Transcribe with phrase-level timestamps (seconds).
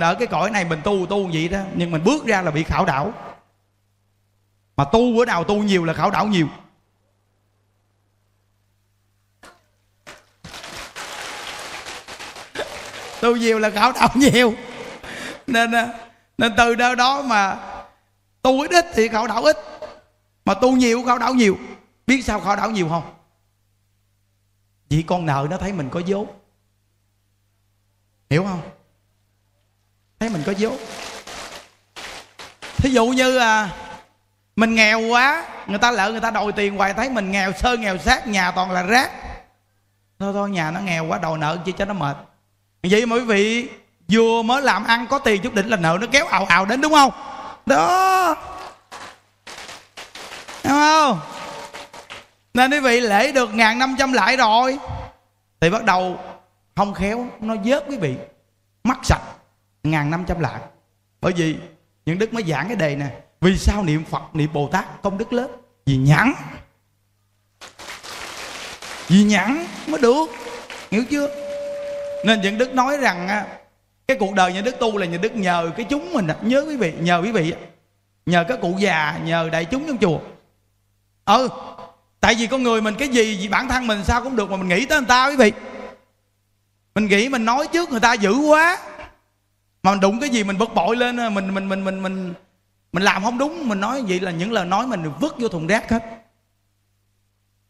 [0.00, 2.62] ở cái cõi này mình tu tu vậy đó, nhưng mình bước ra là bị
[2.62, 3.12] khảo đảo.
[4.76, 6.48] Mà tu bữa nào tu nhiều là khảo đảo nhiều.
[13.20, 14.54] Tu nhiều là khảo đảo nhiều.
[15.46, 15.88] Nên à,
[16.38, 17.58] nên từ đó đó mà
[18.42, 19.56] tu ít ít thì khảo đảo ít.
[20.44, 21.58] Mà tu nhiều khảo đảo nhiều.
[22.06, 23.14] Biết sao khảo đảo nhiều không?
[24.88, 26.26] Vì con nợ nó thấy mình có vốn
[28.30, 28.60] hiểu không?
[30.20, 30.76] Thấy mình có vốn
[32.76, 33.68] thí dụ như à
[34.56, 37.76] mình nghèo quá, người ta lỡ người ta đòi tiền hoài, thấy mình nghèo sơ,
[37.76, 39.10] nghèo sát, nhà toàn là rác.
[40.18, 42.16] Thôi thôi, nhà nó nghèo quá, đòi nợ chi cho nó mệt.
[42.82, 43.68] Vậy mà quý vị
[44.08, 46.80] vừa mới làm ăn có tiền chút đỉnh là nợ nó kéo ào ào đến,
[46.80, 47.10] đúng không?
[47.66, 48.36] Đó.
[50.64, 51.20] Đúng không?
[52.54, 54.78] Nên quý vị lễ được ngàn năm trăm lại rồi,
[55.60, 56.18] thì bắt đầu
[56.76, 58.14] không khéo, nó vớt quý vị.
[58.84, 59.22] Mắt sạch
[59.84, 60.60] ngàn năm trăm lại
[61.20, 61.56] bởi vì
[62.06, 63.06] những đức mới giảng cái đề nè,
[63.40, 65.50] vì sao niệm phật, niệm bồ tát công đức lớn?
[65.86, 66.32] Vì nhãn.
[69.08, 70.26] Vì nhãn mới được,
[70.90, 71.28] hiểu chưa?
[72.26, 73.44] Nên những đức nói rằng
[74.08, 76.76] cái cuộc đời những đức tu là những đức nhờ cái chúng mình nhớ quý
[76.76, 77.54] vị, nhờ quý vị
[78.26, 80.18] nhờ các cụ già, nhờ đại chúng trong chùa.
[81.24, 81.48] Ừ
[82.24, 84.56] tại vì con người mình cái gì, vì bản thân mình sao cũng được mà
[84.56, 85.52] mình nghĩ tới người ta quý vị.
[86.94, 88.78] Mình nghĩ mình nói trước người ta dữ quá
[89.84, 92.34] mà mình đụng cái gì mình bực bội lên mình mình mình mình mình
[92.92, 95.66] mình làm không đúng, mình nói vậy là những lời nói mình vứt vô thùng
[95.66, 96.02] rác hết.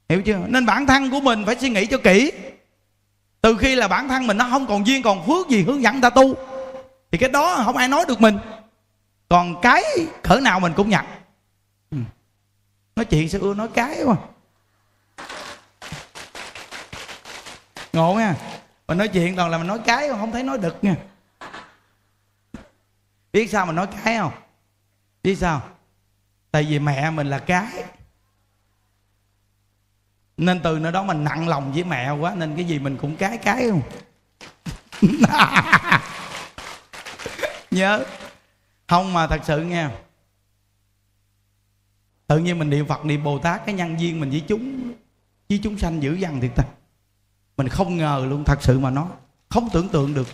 [0.08, 0.38] Hiểu chưa?
[0.46, 2.32] Nên bản thân của mình phải suy nghĩ cho kỹ.
[3.40, 6.00] Từ khi là bản thân mình nó không còn duyên, còn phước gì hướng dẫn
[6.00, 6.34] ta tu,
[7.12, 8.38] thì cái đó không ai nói được mình.
[9.28, 9.84] Còn cái
[10.22, 11.04] cỡ nào mình cũng nhận.
[11.90, 11.98] Ừ.
[12.96, 14.16] Nói chuyện sẽ ưa nói cái quá.
[17.92, 18.34] Ngộ nha.
[18.88, 20.96] Mình nói chuyện toàn là mình nói cái, không thấy nói đực nha
[23.34, 24.32] biết sao mình nói cái không?
[25.22, 25.62] Biết sao?
[26.50, 27.84] Tại vì mẹ mình là cái.
[30.36, 33.16] Nên từ nơi đó mình nặng lòng với mẹ quá nên cái gì mình cũng
[33.16, 33.82] cái cái không?
[37.70, 38.04] Nhớ.
[38.88, 39.88] Không mà thật sự nghe.
[42.26, 44.92] Tự nhiên mình niệm phật niệm bồ tát cái nhân duyên mình với chúng
[45.48, 46.64] với chúng sanh dữ dằn thiệt ta
[47.56, 49.08] mình không ngờ luôn thật sự mà nó
[49.48, 50.28] không tưởng tượng được.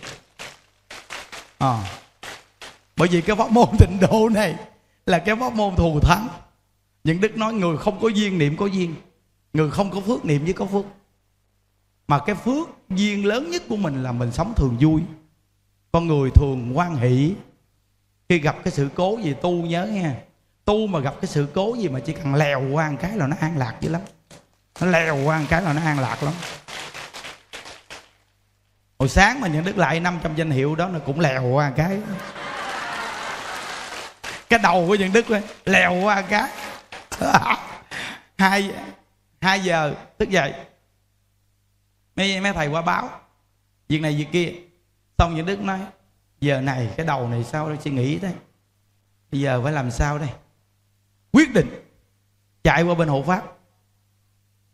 [1.57, 2.00] À,
[2.97, 4.55] bởi vì cái pháp môn tịnh độ này
[5.05, 6.27] là cái pháp môn thù thắng.
[7.03, 8.95] Những đức nói người không có duyên niệm có duyên,
[9.53, 10.85] người không có phước niệm với có phước.
[12.07, 15.01] Mà cái phước duyên lớn nhất của mình là mình sống thường vui.
[15.91, 17.33] Con người thường quan hỷ.
[18.29, 20.15] Khi gặp cái sự cố gì tu nhớ nha
[20.65, 23.27] tu mà gặp cái sự cố gì mà chỉ cần lèo qua một cái là
[23.27, 24.01] nó an lạc dữ lắm.
[24.81, 26.33] Nó lèo qua một cái là nó an lạc lắm.
[28.99, 31.73] Hồi sáng mà nhận đức lại 500 danh hiệu đó, nó cũng lèo qua một
[31.77, 31.99] cái
[34.51, 36.49] cái đầu của dân đức ấy, lèo qua cá
[37.19, 37.57] cái
[38.37, 38.73] hai
[39.41, 40.53] hai giờ thức dậy
[42.15, 43.09] mấy mấy thầy qua báo
[43.89, 44.53] việc này việc kia.
[45.17, 45.79] Xong dân đức nói
[46.41, 47.77] giờ này cái đầu này sao đây?
[47.81, 48.33] Suy nghĩ đây.
[49.31, 50.29] Bây giờ phải làm sao đây?
[51.31, 51.67] Quyết định
[52.63, 53.43] chạy qua bên hộ pháp.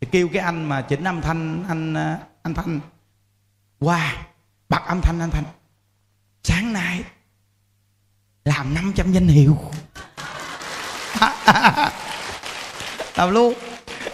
[0.00, 1.94] Thì kêu cái anh mà chỉnh âm thanh anh
[2.42, 2.80] anh thanh
[3.78, 4.22] qua wow,
[4.68, 5.44] bật âm thanh anh thanh.
[6.42, 7.04] Sáng nay
[8.48, 9.56] làm 500 danh hiệu.
[13.16, 13.54] Làm luôn.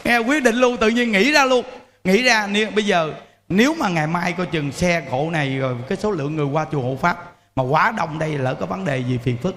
[0.04, 1.64] Nghe quyết định luôn tự nhiên nghĩ ra luôn.
[2.04, 3.14] Nghĩ ra nếu, bây giờ
[3.48, 6.66] nếu mà ngày mai coi chừng xe cộ này rồi cái số lượng người qua
[6.72, 9.56] chùa hộ pháp mà quá đông đây lỡ có vấn đề gì phiền phức.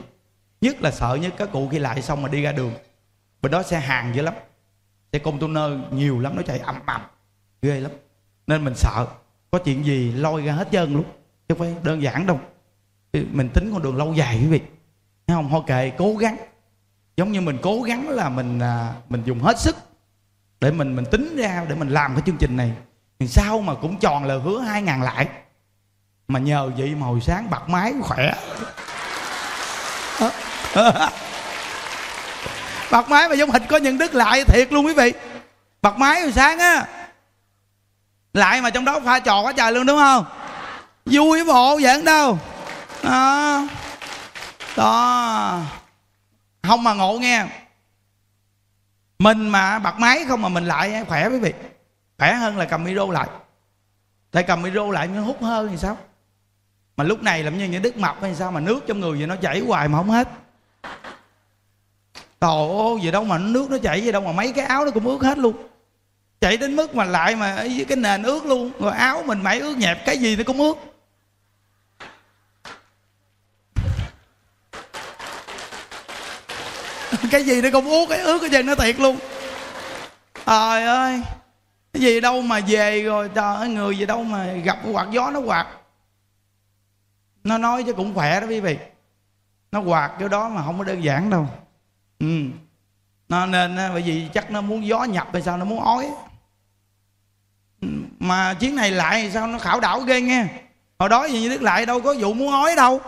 [0.62, 2.74] Nhất là sợ nhất các cụ khi lại xong mà đi ra đường
[3.42, 4.34] bên đó xe hàng dữ lắm.
[5.14, 7.02] Xe container nhiều lắm nó chạy ầm ầm.
[7.62, 7.92] Ghê lắm.
[8.48, 9.08] Nên mình sợ.
[9.52, 11.04] Có chuyện gì lôi ra hết trơn luôn.
[11.50, 12.40] Chứ không phải đơn giản đâu
[13.32, 14.62] mình tính con đường lâu dài quý vị.
[15.28, 15.50] Thấy không?
[15.50, 16.38] Thôi kệ cố gắng.
[17.18, 19.76] Giống như mình cố gắng là mình à, mình dùng hết sức
[20.62, 22.72] để mình mình tính ra để mình làm cái chương trình này.
[23.20, 25.28] Thì sao mà cũng tròn lời hứa hai ngàn lại.
[26.28, 28.34] Mà nhờ vậy mà hồi sáng bật máy khỏe.
[32.92, 35.14] Bật máy mà giống hịch có nhận đức lại thiệt luôn quý vị.
[35.82, 36.88] Bật máy hồi sáng á
[38.34, 40.26] lại mà trong đó pha trò quá trời luôn đúng không?
[41.06, 42.40] Vui bộ vậy đâu
[43.10, 43.68] đó.
[44.78, 45.62] Đó.
[46.64, 47.46] Không mà ngộ nghe.
[49.20, 51.54] Mình mà bật máy không mà mình lại khỏe quý vị.
[52.18, 53.28] Khỏe hơn là cầm micro lại.
[54.32, 55.98] Tại cầm micro lại nó hút hơi thì sao?
[56.98, 59.28] Mà lúc này làm như những đứt mập hay sao mà nước trong người vậy
[59.28, 60.28] nó chảy hoài mà không hết.
[62.42, 64.92] Trời ơi gì đâu mà nước nó chảy gì đâu mà mấy cái áo nó
[64.92, 65.68] cũng ướt hết luôn.
[66.42, 68.72] Chảy đến mức mà lại mà cái nền ướt luôn.
[68.80, 70.78] Rồi áo mình mãi ướt nhẹp, cái gì nó cũng ướt.
[77.32, 79.18] cái gì nó cũng uống, cái ướt cái gì nó thiệt luôn.
[80.46, 81.22] Trời ơi,
[81.94, 85.32] cái gì đâu mà về rồi, trời ơi, người gì đâu mà gặp quạt gió
[85.32, 85.68] nó quạt.
[87.44, 88.78] Nó nói chứ cũng khỏe đó quý vị.
[89.72, 91.48] Nó quạt chỗ đó mà không có đơn giản đâu.
[92.20, 92.44] Ừ.
[93.30, 96.10] Nó nên bởi vì chắc nó muốn gió nhập hay sao nó muốn ói.
[97.82, 97.88] Ừ,
[98.20, 100.46] mà chuyến này lại sao nó khảo đảo ghê nghe.
[101.00, 103.02] Hồi đó gì như đức lại đâu có vụ muốn ói đâu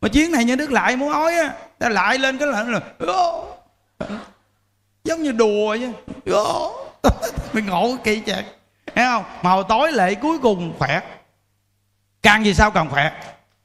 [0.00, 2.80] mà chuyến này như đức lại muốn ói á, ta lại lên cái lạnh là
[5.04, 5.92] giống như đùa chứ
[7.52, 8.44] mình ngộ kỳ chạc.
[8.94, 9.24] Thấy không?
[9.42, 11.00] Mà hồi tối lễ cuối cùng khỏe.
[12.22, 13.12] Càng gì sao càng khỏe.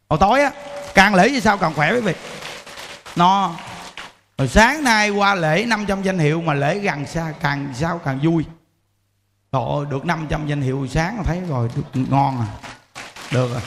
[0.09, 0.51] Hồi tối á,
[0.93, 2.13] càng lễ gì sao càng khỏe quý vị.
[3.15, 3.51] No.
[4.37, 8.19] Rồi sáng nay qua lễ 500 danh hiệu mà lễ gần xa, càng sao càng
[8.23, 8.45] vui.
[9.51, 12.47] Trời được 500 danh hiệu sáng thấy rồi được ngon à.
[13.31, 13.61] Được rồi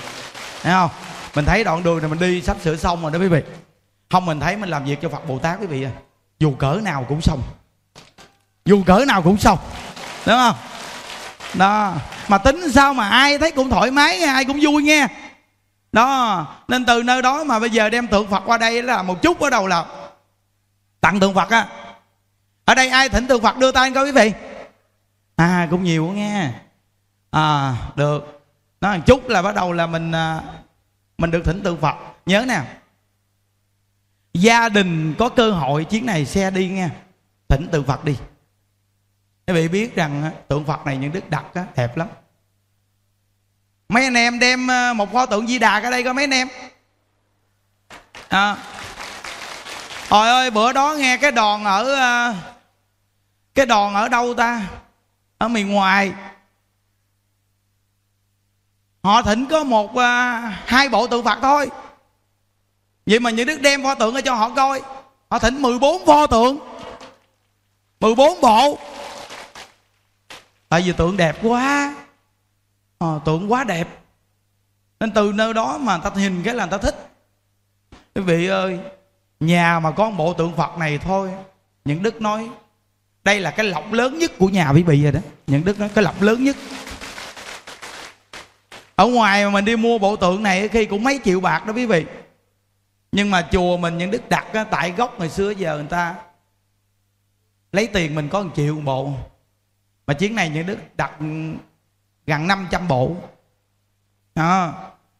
[0.62, 0.90] Thấy không?
[1.38, 3.42] Mình thấy đoạn đường này mình đi sắp sửa xong rồi đó quý vị.
[4.10, 5.90] Không, mình thấy mình làm việc cho Phật Bồ Tát quý vị à.
[6.38, 7.42] Dù cỡ nào cũng xong.
[8.64, 9.58] Dù cỡ nào cũng xong.
[10.26, 10.56] Đúng không?
[11.54, 11.94] Đó.
[12.28, 15.06] Mà tính sao mà ai thấy cũng thoải mái, Ai cũng vui nghe.
[15.92, 16.46] Đó.
[16.68, 19.40] Nên từ nơi đó mà bây giờ đem tượng Phật qua đây là một chút
[19.40, 19.84] ở đầu là
[21.00, 21.66] tặng tượng phật á.
[22.64, 24.32] Ở đây ai thỉnh tượng phật đưa tay coi quý vị?
[25.36, 26.50] À cũng nhiều nghe.
[27.30, 28.42] À được.
[28.80, 30.40] Nó một chút là bắt đầu là mình à,
[31.18, 31.96] mình được thỉnh tượng phật.
[32.26, 32.62] Nhớ nè.
[34.32, 36.88] Gia đình có cơ hội chuyến này xe đi nghe.
[37.48, 38.16] Thỉnh tượng phật đi.
[39.46, 42.08] Quý vị biết rằng tượng phật này những đức đặt á, đẹp lắm.
[43.88, 46.34] Mấy anh em đem ờ, một pho tượng di đà ở đây có mấy anh
[46.34, 46.48] em.
[48.28, 48.56] À,
[50.10, 52.34] Trời ơi bữa đó nghe cái đòn ở ờ,
[53.54, 54.62] Cái đòn ở đâu ta?
[55.38, 56.12] Ở miền ngoài.
[59.02, 60.36] Họ thỉnh có một ờ,
[60.66, 61.70] Hai bộ tượng Phật thôi.
[63.06, 64.82] Vậy mà những đức đem pho tượng ra cho họ coi.
[65.30, 66.58] Họ thỉnh 14 pho tượng.
[68.00, 68.78] 14 bộ.
[70.68, 71.94] Tại vì tượng đẹp quá.
[72.98, 73.88] À, Tượng quá đẹp.
[75.00, 77.10] Nên từ nơi đó mà ta hình cái là người ta thích.
[78.14, 78.78] Quý vị ơi
[79.40, 81.30] nhà mà có một bộ tượng phật này thôi
[81.84, 82.50] những đức nói
[83.24, 85.20] đây là cái lọc lớn nhất của nhà quý vị rồi đó.
[85.46, 86.56] Những đức nói cái lọc lớn nhất
[88.98, 91.72] ở ngoài mà mình đi mua bộ tượng này khi cũng mấy triệu bạc đó
[91.72, 92.06] quý vị.
[93.12, 96.14] Nhưng mà chùa mình những đức đặt á, tại gốc ngày xưa giờ người ta
[97.72, 99.12] lấy tiền mình có một triệu một bộ.
[100.06, 101.12] Mà chuyến này những đức đặt
[102.26, 103.16] gần 500 bộ.
[104.34, 104.72] À,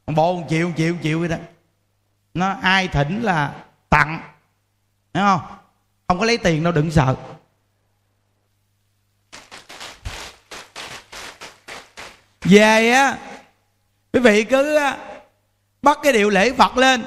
[0.07, 1.37] một bộ một triệu một triệu một triệu vậy đó.
[2.35, 3.55] Nó ai thỉnh là
[3.89, 4.21] tặng
[5.15, 5.41] đúng không?
[6.09, 7.17] Không có lấy tiền đâu đừng sợ.
[12.45, 13.19] Về á
[14.13, 14.79] quý vị cứ
[15.83, 17.05] bắt cái điệu lễ phật lên.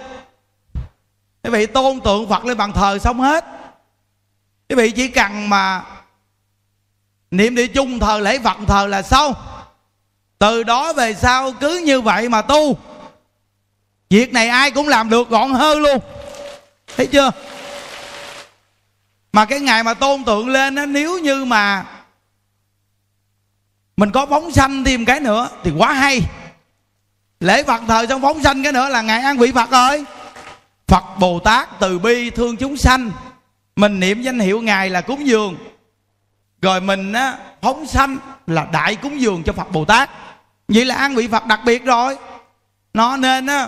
[1.43, 3.45] Quý vị tôn tượng phật lên bàn thờ xong hết.
[4.69, 5.83] Quý vị chỉ cần mà
[7.31, 9.33] niệm địa chung thờ, lễ phật thờ là xong.
[10.39, 12.77] Từ đó về sau cứ như vậy mà tu.
[14.09, 15.99] Việc này ai cũng làm được, gọn hơn luôn.
[16.97, 17.31] Thấy chưa?
[19.33, 21.85] Mà cái ngày mà tôn tượng lên á, nếu như mà
[23.97, 26.21] mình có phóng sanh thêm cái nữa thì quá hay
[27.41, 30.05] lễ phật thờ trong phóng sanh cái nữa là ngày an vị phật rồi.
[30.87, 33.11] Phật bồ tát từ bi thương chúng sanh.
[33.75, 35.55] Mình niệm danh hiệu ngài là cúng dường.
[36.61, 40.09] Rồi mình á phóng sanh là đại cúng dường cho phật bồ tát.
[40.67, 42.17] Vậy là an vị phật đặc biệt rồi.
[42.93, 43.67] Nó nên á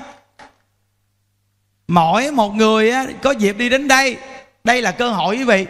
[1.87, 4.17] mỗi một người á, có dịp đi đến đây.
[4.63, 5.65] Đây là cơ hội quý vị.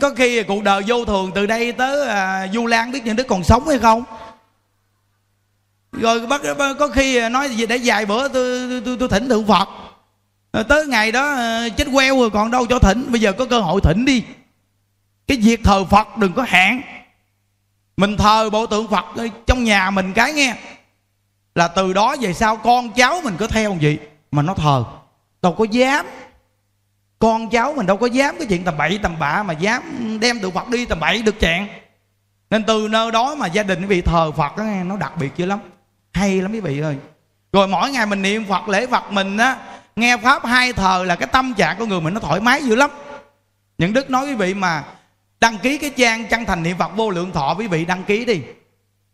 [0.00, 3.22] Có khi cuộc đời vô thường từ đây tới à, du lan biết những đứa
[3.22, 4.04] còn sống hay không?
[5.96, 6.40] Rồi bắt
[6.78, 9.68] có khi à, nói gì để vài bữa tôi tôi, tôi thỉnh thượng phật.
[10.52, 13.06] Rồi tới ngày đó à, chết queo rồi còn đâu cho thỉnh.
[13.10, 14.22] Bây giờ có cơ hội thỉnh đi.
[15.26, 16.82] Cái việc thờ phật đừng có hạn
[17.96, 19.04] mình thờ bộ tượng phật
[19.46, 20.56] trong nhà mình cái nghe.
[21.54, 23.98] Là từ đó về sau con cháu mình có theo gì
[24.30, 24.84] mà nó thờ.
[25.42, 26.06] Đâu có dám.
[27.18, 28.34] Con cháu mình đâu có dám.
[28.38, 29.82] Cái chuyện tầm bậy tầm bạ mà dám
[30.20, 31.68] đem tượng phật đi tầm bậy được chẹn
[32.50, 35.46] nên từ nơi đó mà gia đình bị thờ phật đó, nó đặc biệt dữ
[35.46, 35.58] lắm
[36.16, 36.96] hay lắm quý vị ơi.
[37.52, 39.56] Rồi mỗi ngày mình niệm phật lễ phật mình á
[39.96, 42.74] nghe pháp hai thờ là cái tâm trạng của người mình nó thoải mái dữ
[42.74, 42.90] lắm.
[43.78, 44.84] Những đức nói quý vị mà
[45.40, 48.24] đăng ký cái trang chân thành niệm phật vô lượng thọ quý vị đăng ký
[48.24, 48.40] đi.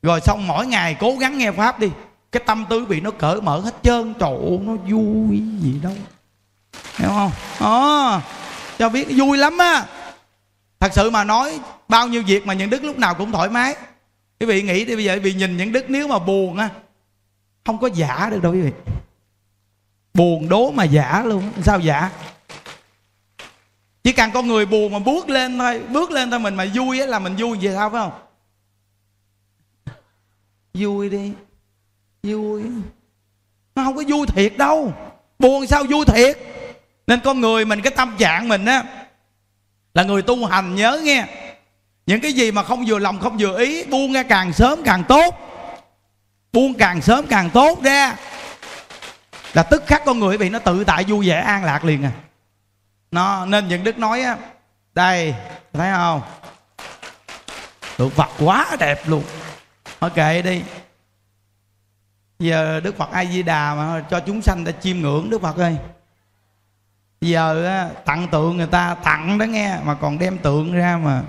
[0.03, 1.91] Rồi xong mỗi ngày cố gắng nghe pháp đi.
[2.33, 5.97] Cái tâm tư bị nó cởi mở hết trơn trời ơi, nó vui gì đâu.
[6.97, 7.31] Hiểu không?
[7.59, 8.21] À,
[8.79, 9.85] cho biết vui lắm á.
[10.81, 13.75] Thật sự mà nói bao nhiêu việc mà những đức lúc nào cũng thoải mái.
[14.41, 16.69] Quý vị nghĩ đi bây giờ vì nhìn những đức nếu mà buồn á
[17.65, 18.73] không có giả được đâu quý vị.
[20.15, 21.53] Buồn đố mà giả luôn.
[21.63, 22.11] Sao giả?
[24.05, 25.81] Chỉ cần con người buồn mà bước lên thôi.
[25.89, 28.13] Bước lên thôi mình mà vui là mình vui vậy sao, phải không?
[30.75, 31.33] Vui đi.
[32.23, 32.63] Vui.
[33.75, 34.93] Nó không có vui thiệt đâu.
[35.39, 36.39] Buồn sao vui thiệt?
[37.07, 38.85] Nên con người mình, cái tâm trạng mình á,
[39.95, 41.27] là người tu hành nhớ nghe.
[42.07, 45.05] Những cái gì mà không vừa lòng, không vừa ý, buông ra càng sớm càng
[45.09, 45.35] tốt
[46.53, 48.17] buông càng sớm càng tốt ra
[49.53, 52.13] là tức khắc con người bị nó tự tại vui vẻ an lạc liền à.
[53.11, 54.37] Nó nên những đức nói á
[54.95, 55.35] đây
[55.73, 56.23] thấy không?
[57.97, 59.25] Tượng phật quá đẹp luôn.
[60.01, 60.63] Thôi kệ đi.
[62.39, 65.57] Giờ đức phật a di đà mà cho chúng sanh ta chiêm ngưỡng đức phật
[65.57, 65.77] ơi.
[67.21, 71.23] Giờ á, tặng tượng người ta tặng đó nghe mà còn đem tượng ra mà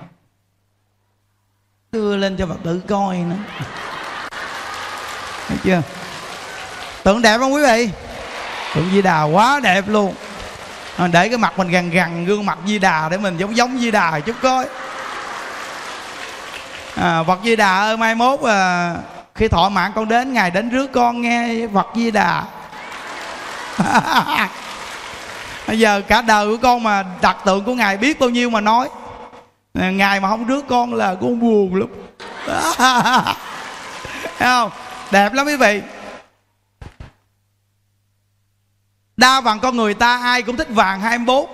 [1.91, 3.37] đưa lên cho phật tử coi nữa
[5.47, 5.81] thấy chưa?
[7.03, 7.89] Tượng đẹp không quý vị?
[8.75, 10.13] Tượng di đà quá đẹp luôn.
[11.11, 13.91] Để cái mặt mình gần gần gương mặt di đà để mình giống giống di
[13.91, 14.65] đà chút coi.
[16.95, 18.95] À, phật di đà ơi mai mốt à,
[19.35, 22.43] khi thọ mạng con đến ngài đến rước con nghe phật di đà.
[25.67, 28.61] Bây giờ cả đời của con mà đặt tượng của ngài biết bao nhiêu mà
[28.61, 28.89] nói.
[29.73, 31.89] Ngài mà không rước con là con buồn lắm.
[34.39, 34.71] Thấy không?
[35.13, 35.81] Đẹp lắm quý vị.
[39.17, 41.49] Đa phần con người ta ai cũng thích vàng 24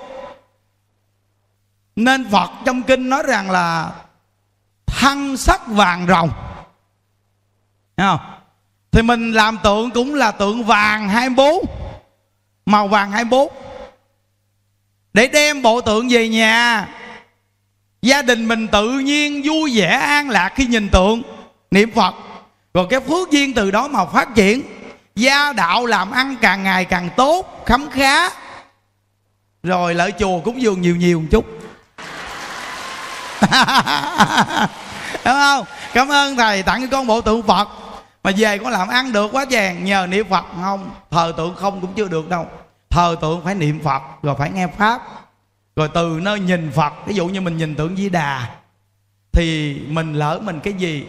[1.96, 3.92] nên Phật trong kinh nói rằng là
[4.86, 6.30] thân sắc vàng rồng.
[7.98, 8.20] Thấy không?
[8.92, 11.66] Thì mình làm tượng cũng là tượng vàng 24
[12.66, 13.48] Màu vàng 24
[15.13, 16.88] Để đem bộ tượng về nhà,
[18.01, 21.22] Gia đình mình tự nhiên vui vẻ an lạc khi nhìn tượng
[21.72, 22.29] Niệm Phật.
[22.74, 24.62] Rồi cái phước duyên từ đó mà phát triển.
[25.16, 28.30] Gia đạo làm ăn càng ngày càng tốt, Khấm khá.
[29.64, 31.46] Rồi lợi chùa cúng dường nhiều nhiều một chút.
[35.26, 35.66] Đúng không?
[35.94, 37.70] Cảm ơn thầy tặng cho con bộ tượng Phật.
[38.24, 41.82] Mà về con làm ăn được quá vàng Nhờ niệm Phật không, Thờ tượng không
[41.82, 42.48] cũng chưa được đâu.
[42.90, 45.02] Thờ tượng phải niệm Phật, Rồi phải nghe Pháp.
[45.76, 48.50] Rồi từ nơi nhìn Phật, Ví dụ như mình nhìn tượng Di Đà,
[49.32, 51.06] Thì mình lỡ mình cái gì?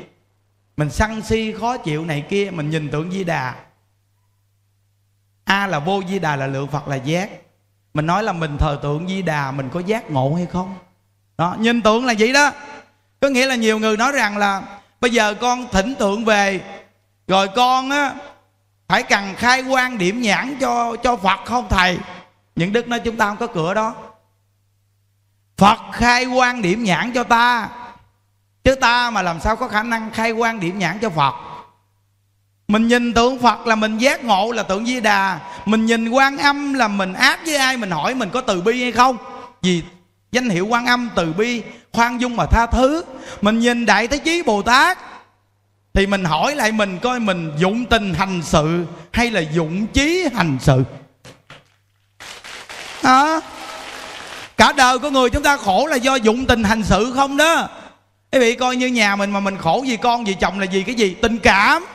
[0.81, 3.55] Mình sân si, khó chịu này kia, Mình nhìn tượng Di Đà.
[5.45, 7.31] A là vô, Di Đà là lượng Phật, là giác.
[7.95, 10.75] Mình nói là mình thờ tượng Di Đà, Mình có giác ngộ hay không?
[11.39, 12.53] Đó, Nhìn tượng là vậy đó.
[13.21, 14.63] Có nghĩa là nhiều người nói rằng là,
[15.01, 16.61] Bây giờ con thỉnh tượng về,
[17.27, 18.15] Rồi con á,
[18.89, 21.99] Phải cần khai quan điểm nhãn cho cho Phật không, thầy?
[22.57, 23.95] Những đức nói chúng ta không có cửa đó.
[25.57, 27.69] Phật khai quan điểm nhãn cho ta.
[28.65, 31.35] Chứ ta mà làm sao có khả năng khai quan điểm nhãn cho Phật?
[32.69, 35.39] Mình nhìn tượng Phật là mình giác ngộ là tượng Di Đà.
[35.65, 38.83] Mình nhìn quan âm là mình ác với ai Mình hỏi mình có từ bi
[38.83, 39.17] hay không?
[39.63, 39.83] Vì
[40.33, 41.63] danh hiệu quan âm từ bi
[41.93, 43.05] Khoan dung mà tha thứ.
[43.41, 44.99] Mình nhìn Đại Thế Chí Bồ Tát
[45.95, 50.27] Thì mình hỏi lại mình coi mình dụng tình hành sự Hay là dụng chí
[50.35, 50.85] hành sự.
[53.03, 53.41] À,
[54.61, 57.69] Cả đời của người chúng ta khổ là do dụng tình hành sự không đó.
[58.33, 60.83] Quý vị coi như nhà mình mà mình khổ vì con, vì chồng là vì
[60.83, 61.17] cái gì?
[61.23, 61.87] Tình cảm.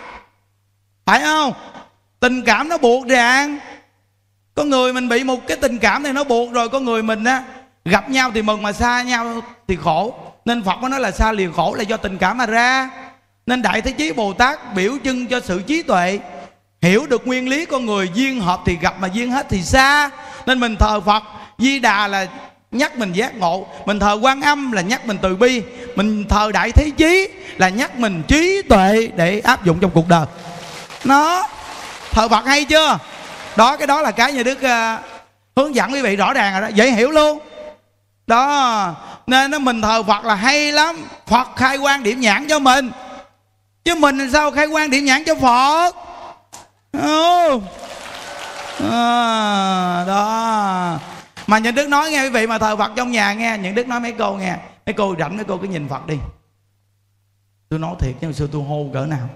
[1.05, 1.53] Phải không?
[2.19, 3.59] Tình cảm nó buộc ràng.
[4.55, 7.23] Có người mình bị một cái tình cảm này nó buộc rồi, có người mình
[7.23, 7.43] á,
[7.85, 10.15] gặp nhau thì mừng mà xa nhau thì khổ.
[10.45, 12.89] Nên phật có nói là xa liền khổ là do tình cảm mà ra.
[13.45, 16.19] Nên đại thế chí bồ tát biểu trưng cho sự trí tuệ.
[16.81, 20.09] Hiểu được nguyên lý con người duyên hợp thì gặp mà duyên hết thì xa.
[20.45, 21.23] Nên mình thờ phật.
[21.57, 22.27] Di đà là
[22.71, 23.67] nhắc mình giác ngộ.
[23.85, 25.61] Mình thờ quan âm là nhắc mình từ bi
[25.95, 30.07] mình thờ đại thế chí là nhắc mình trí tuệ để áp dụng trong cuộc
[30.07, 30.25] đời.
[31.03, 31.47] Nó
[32.11, 32.97] thờ phật hay chưa?
[33.55, 35.05] Đó cái đó là cái nhà đức uh,
[35.55, 37.39] hướng dẫn quý vị rõ ràng rồi đó dễ hiểu luôn.
[38.27, 38.93] Đó
[39.27, 41.07] nên nó mình thờ phật là hay lắm.
[41.27, 42.91] Phật khai quan điểm nhãn cho mình.
[43.85, 45.95] Chứ mình sao khai quan điểm nhãn cho phật?
[46.91, 47.59] Ừ.
[48.91, 50.97] à, đó.
[51.47, 53.87] Mà những đức nói nghe quý vị mà thờ phật trong nhà nghe những đức
[53.87, 56.17] nói mấy câu nghe mấy cô rảnh mấy cô cứ nhìn phật đi.
[57.69, 59.29] Tôi nói thiệt chứ xưa tôi hô cỡ nào?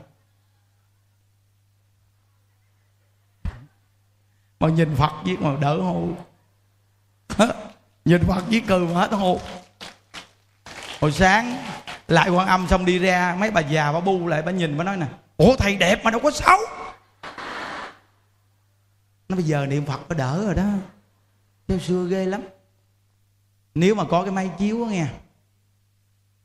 [4.60, 6.08] Mà nhìn phật viết mà đỡ hô.
[8.06, 9.40] Nhìn phật viết cười mà hết hô.
[11.02, 11.64] Hồi sáng
[12.08, 14.84] lại quan âm xong đi ra, mấy bà già bà bu lại, bà nhìn bà
[14.84, 16.60] nói nè, ủa, thầy đẹp mà đâu có xấu.
[19.30, 20.70] Nó bây giờ niệm phật nó đỡ rồi đó.
[21.68, 22.42] Theo xưa ghê lắm.
[23.76, 25.08] Nếu mà có cái máy chiếu á nghe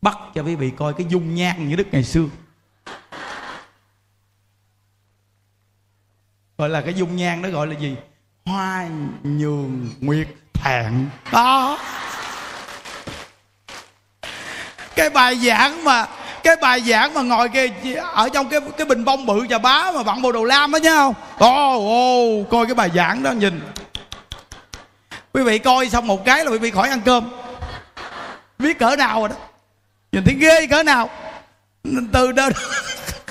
[0.05, 2.25] bắt cho quý vị coi cái dung nhan như đức ngày xưa.
[6.59, 7.97] Gọi là cái dung nhan đó gọi là gì?
[8.45, 8.89] Hoa
[9.23, 11.09] nhường nguyệt thẹn.
[11.33, 11.79] Đó.
[14.97, 16.07] Cái bài giảng mà,
[16.43, 19.93] cái bài giảng mà ngồi kia ở trong cái cái bình bông bự trà bá
[19.95, 21.15] mà bạn bộ đồ lam đó nhá không?
[21.39, 23.61] Ồ ồ, coi cái bài giảng đó nhìn.
[25.33, 27.31] Quý vị coi xong một cái là quý vị khỏi ăn cơm.
[28.59, 29.37] Biết cỡ nào rồi đó
[30.15, 31.11] nhìn thấy ghê cỡ nào?
[32.13, 32.49] Từ đó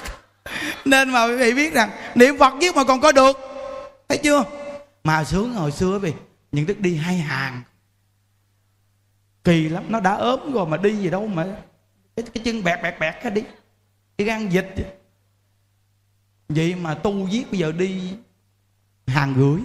[0.85, 3.37] nên mà quý vị biết rằng niệm phật giết mà còn có được.
[4.09, 4.43] Thấy chưa?
[5.03, 6.13] Mà sướng hồi xưa vì
[6.51, 7.61] những đức đi hai hàng.
[9.43, 11.45] Kỳ lắm nó đã ốm rồi mà đi gì đâu mà.
[12.15, 13.43] Cái, cái chân bẹt bẹt bẹt cái đi.
[14.17, 14.75] Cái gan dịch
[16.49, 18.01] vậy mà tu viết bây giờ đi
[19.07, 19.61] hàng gửi.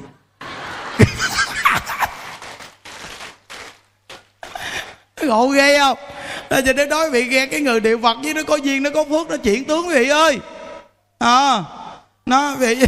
[5.29, 5.99] Ngộ ghê không?
[6.51, 8.91] Nên cho đến nói vị nghe cái người niệm Phật với nó có duyên nó
[8.91, 10.39] có phước nó chuyển tướng quý vị ơi.
[11.19, 11.65] À,
[12.27, 12.77] nó vị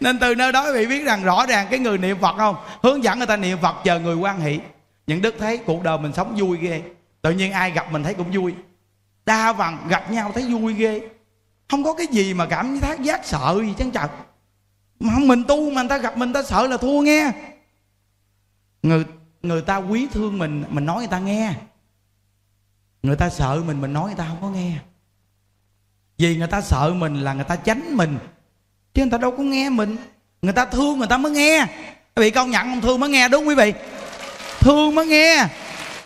[0.00, 2.56] nên từ nơi đó quý vị biết rằng rõ ràng cái người niệm Phật không?
[2.82, 4.60] Hướng dẫn người ta niệm Phật chờ người quan hỷ.
[5.06, 6.82] Những đức thấy cuộc đời mình sống vui ghê.
[7.22, 8.54] Tự nhiên ai gặp mình thấy cũng vui.
[9.26, 11.00] Đa phần gặp nhau thấy vui ghê.
[11.68, 14.10] Không có cái gì mà cảm giác giác sợ gì chẳng chật
[15.00, 17.32] mà không mình tu mà người ta gặp mình ta sợ là thua nghe.
[18.82, 19.04] Người
[19.42, 21.54] người ta quý thương mình mình nói người ta nghe.
[23.02, 24.72] Người ta sợ mình mình nói người ta không có nghe.
[26.18, 28.18] Vì người ta sợ mình là người ta tránh mình,
[28.94, 29.96] chứ người ta đâu có nghe mình.
[30.42, 31.66] Người ta thương, người ta mới nghe.
[32.16, 32.80] Quý vị công nhận không?
[32.80, 33.72] Thương mới nghe đúng quý vị?
[34.60, 35.46] Thương mới nghe.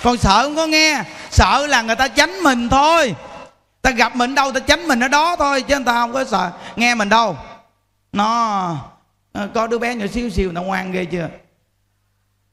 [0.02, 1.04] Còn sợ không có nghe.
[1.30, 3.14] Sợ là người ta tránh mình thôi.
[3.82, 6.24] Ta gặp mình đâu ta tránh mình ở đó thôi, chứ người ta không có
[6.24, 7.36] sợ nghe mình đâu.
[8.12, 8.76] Nó
[9.32, 11.28] ờ, có đứa bé nhỏ xíu xíu, nó ngoan ghê chưa?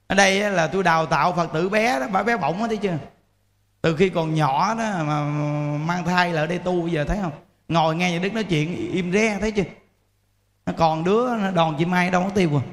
[0.07, 2.77] Ở đây là tôi đào tạo phật tử bé đó, bà bé bỏng đó thấy
[2.77, 2.97] chưa?
[3.81, 5.23] Từ khi còn nhỏ đó mà
[5.77, 7.31] mang thai là ở đây tu, bây giờ thấy không?
[7.67, 9.63] Ngồi nghe nhà đức nói chuyện im re thấy chưa?
[10.65, 12.63] Nó còn đứa, nó đòn chị mai đâu có tiêu à.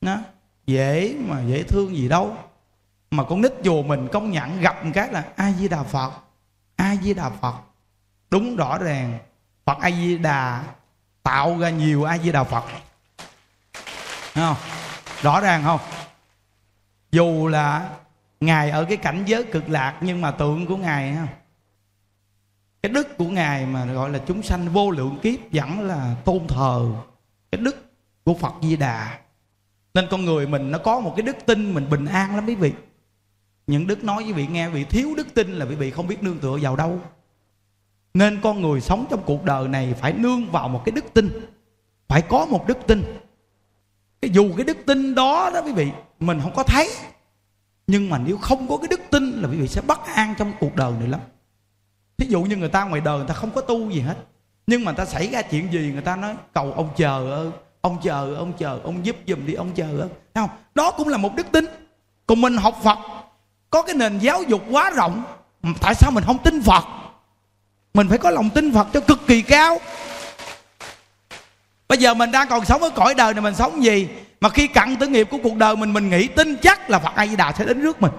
[0.00, 0.16] Nó
[0.66, 2.36] dễ mà dễ thương gì đâu.
[3.10, 6.12] Mà con nít chùa mình công nhận gặp một cái là a di đà phật
[6.76, 7.54] a di đà phật.
[8.30, 9.18] Đúng rõ ràng,
[9.64, 10.62] phật a di đà
[11.22, 12.64] tạo ra nhiều a di đà phật.
[14.34, 14.56] Thấy không?
[15.22, 15.80] Rõ ràng không?
[17.12, 17.96] Dù là
[18.40, 21.28] ngài ở cái cảnh giới cực lạc, nhưng mà tượng của ngài không
[22.82, 26.46] cái đức của ngài mà gọi là chúng sanh vô lượng kiếp vẫn là tôn
[26.48, 26.90] thờ
[27.52, 27.76] cái đức
[28.24, 29.18] của phật di đà.
[29.94, 32.54] Nên con người mình nó có một cái đức tin mình bình an lắm quý
[32.54, 32.72] vị.
[33.66, 36.22] Những đức nói với vị nghe, vị thiếu đức tin là quý vị không biết
[36.22, 36.98] nương tựa vào đâu.
[38.14, 41.30] Nên con người sống trong cuộc đời này phải nương vào một cái đức tin,
[42.08, 43.02] phải có một đức tin.
[44.22, 45.90] Cái dù cái đức tin đó đó quý vị
[46.20, 46.90] mình không có thấy.
[47.86, 50.52] Nhưng mà nếu không có cái đức tin là quý vị sẽ bất an trong
[50.60, 51.20] cuộc đời này lắm.
[52.18, 54.16] Thí dụ như người ta ngoài đời người ta không có tu gì hết.
[54.66, 57.50] Nhưng mà người ta xảy ra chuyện gì, người ta nói, cầu ông chờ ơi
[57.80, 60.50] ông chờ ông chờ ông giúp giùm đi, ông chờ ơi không?
[60.74, 61.64] Đó cũng là một đức tin.
[62.26, 62.98] Còn mình học phật,
[63.70, 65.22] có cái nền giáo dục quá rộng,
[65.80, 66.84] tại sao mình không tin phật?
[67.94, 69.78] Mình phải có lòng tin phật cho cực kỳ cao.
[71.88, 74.08] Bây giờ mình đang còn sống ở cõi đời này mình sống gì?
[74.40, 77.14] Mà khi cặn tử nghiệp của cuộc đời mình mình nghĩ tin chắc là phật
[77.14, 78.12] a di đà sẽ đến rước mình.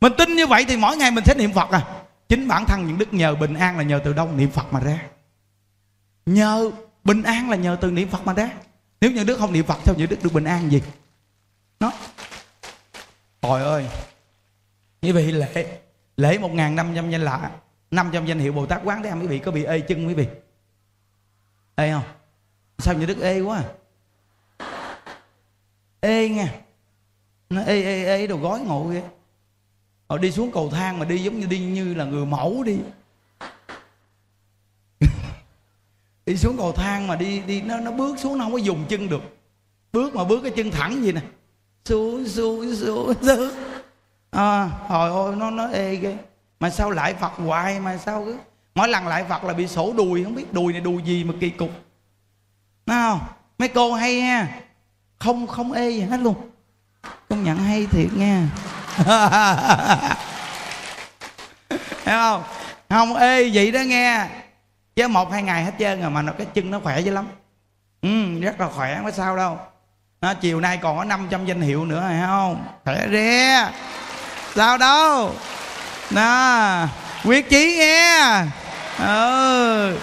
[0.00, 1.82] Mình tin như vậy thì mỗi ngày mình sẽ niệm phật à.
[2.28, 4.28] Chính bản thân những đức nhờ bình an là nhờ từ đâu?
[4.36, 4.98] Niệm phật mà ra.
[6.26, 6.70] Nhờ
[7.04, 8.50] bình an là nhờ từ niệm phật mà ra.
[9.00, 10.82] Nếu những đức không niệm phật, sao những đức được bình an gì?
[11.80, 11.92] Nó
[13.42, 13.86] trời ơi.
[15.02, 15.78] Quý vị lễ
[16.16, 17.50] lễ một ngàn năm trăm danh lạ,
[17.90, 20.14] năm trăm danh hiệu bồ tát quán đem quý vị có bị ê chân quý
[20.14, 20.26] vị?
[21.74, 22.02] Ê không?
[22.78, 23.64] Sao như đức ê quá à?
[26.00, 26.48] Ê nghe.
[27.50, 29.02] Nó ê ê ê đồ gói ngộ ghê.
[30.08, 32.78] Họ đi xuống cầu thang mà đi giống như đi như là người mẫu đi.
[36.26, 38.84] Đi xuống cầu thang mà đi đi nó nó bước xuống nó không có dùng
[38.88, 39.22] chân được.
[39.92, 41.20] Bước mà bước cái chân thẳng gì nè.
[41.84, 43.50] Xuống xuống xuống xuống
[44.30, 46.16] à, hồi ôi nó nó ê ghê.
[46.60, 48.36] Mà sao lại phật hoài mà sao cứ?
[48.74, 51.34] Mỗi lần lại phật là bị sổ đùi không biết đùi này đùi gì mà
[51.40, 51.70] kỳ cục.
[52.86, 53.28] Nào
[53.58, 54.60] mấy cô hay ha
[55.18, 56.34] không không ê gì hết luôn.
[57.28, 58.42] Công nhận hay thiệt nha.
[62.06, 62.42] Hiểu không?
[62.90, 64.26] Không ê vậy đó nghe.
[64.96, 67.28] Chứ một hai ngày hết trơn rồi mà nó cái chân nó khỏe dữ lắm.
[68.02, 69.58] Ừ, rất là khỏe mới sao đâu.
[70.20, 72.64] Nó chiều nay còn có 500 danh hiệu nữa hay không?
[72.84, 73.70] Khỏe re
[74.54, 75.32] sao đâu?
[76.10, 76.86] Nè
[77.24, 78.44] quyết chí nghe.
[78.98, 79.98] Ừ.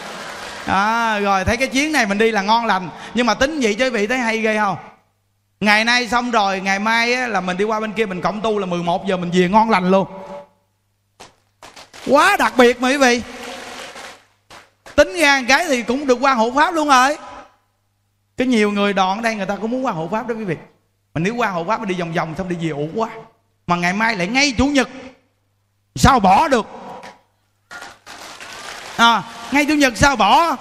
[0.65, 2.89] À, rồi thấy cái chuyến này mình đi là ngon lành.
[3.13, 4.77] Nhưng mà tính vậy chứ vị thấy hay ghê không?
[5.63, 8.41] Ngày nay xong rồi ngày mai á, là mình đi qua bên kia mình cộng
[8.41, 10.07] tu là 11 giờ mình về ngon lành luôn.
[12.07, 13.21] Quá đặc biệt mà quý vị.
[14.95, 17.17] Tính ra một cái thì cũng được qua hộ pháp luôn rồi.
[18.37, 20.43] Cái nhiều người đòn ở đây người ta cũng muốn qua hộ pháp đó quý
[20.43, 20.55] vị.
[21.13, 23.09] Mình nếu qua hộ pháp mà đi vòng vòng xong đi về ủ quá.
[23.67, 24.89] Mà ngày mai lại ngay chủ nhật.
[25.95, 26.65] Sao bỏ được?
[28.97, 30.55] À, ngay chủ nhật sao bỏ?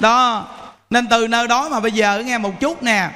[0.00, 0.46] Đó
[0.90, 3.10] nên từ nơi đó mà bây giờ nghe một chút nè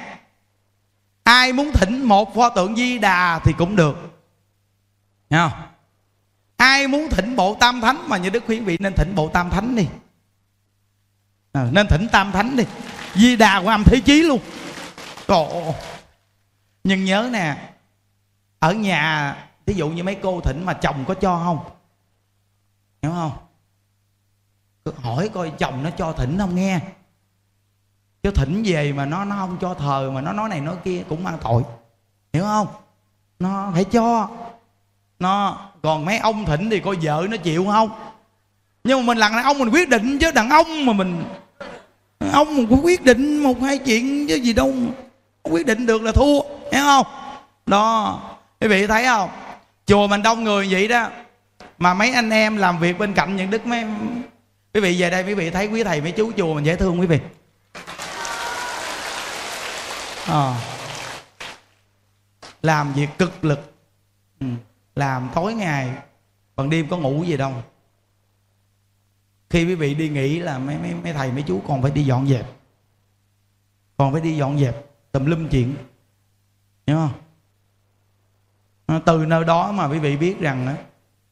[1.23, 3.97] ai muốn thỉnh một pho tượng di đà thì cũng được.
[5.29, 5.51] Nghe không?
[6.57, 9.49] Ai muốn thỉnh bộ tam thánh mà như đức khuyến vị nên thỉnh bộ tam
[9.49, 9.87] thánh đi.
[11.53, 12.63] À, nên thỉnh tam thánh đi.
[13.15, 14.39] Di đà của âm thế chí luôn.
[15.27, 15.75] Ồ.
[16.83, 17.57] nhưng nhớ nè
[18.59, 21.59] ở nhà ví dụ như mấy cô thỉnh mà chồng có cho không?
[23.01, 23.31] Hiểu không?
[24.95, 26.79] Hỏi coi chồng nó cho thỉnh không nghe
[28.23, 31.03] chứ thỉnh về mà nó nó không cho thờ mà nó nói này nói kia
[31.09, 31.63] cũng mang tội.
[32.33, 32.67] Hiểu không?
[33.39, 34.29] Nó phải cho.
[35.19, 37.89] Nó, còn mấy ông thỉnh thì coi vợ nó chịu không?
[38.83, 41.23] Nhưng mà mình là đàn ông mình quyết định chứ, đàn ông mà mình
[42.33, 44.73] ông mình cũng quyết định một hai chuyện chứ gì đâu
[45.43, 46.41] quyết định được là thua.
[46.71, 47.05] Hiểu không?
[47.65, 48.19] Đó.
[48.61, 49.29] Quý vị thấy không?
[49.85, 51.09] Chùa mình đông người vậy đó.
[51.77, 53.85] Mà mấy anh em làm việc bên cạnh những đức mấy
[54.73, 56.99] quý vị về đây quý vị thấy quý thầy mấy chú chùa mình dễ thương
[56.99, 57.19] quý vị
[60.27, 60.61] à.
[62.61, 63.73] làm việc cực lực.
[64.39, 64.47] Ừ.
[64.95, 65.95] làm tối ngày
[66.55, 67.53] bằng đêm có ngủ gì đâu.
[69.49, 72.03] Khi quý vị đi nghỉ là mấy mấy mấy thầy mấy chú còn phải đi
[72.03, 72.45] dọn dẹp.
[73.97, 75.75] Còn phải đi dọn dẹp tùm lum chuyện.
[76.87, 77.11] Hiểu không?
[79.05, 80.73] Từ nơi đó mà quý vị biết rằng đó,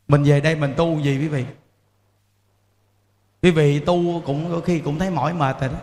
[0.08, 1.45] mình về đây mình tu gì quý vị?
[3.41, 5.80] Quý vị tu cũng có khi cũng thấy mỏi mệt rồi đó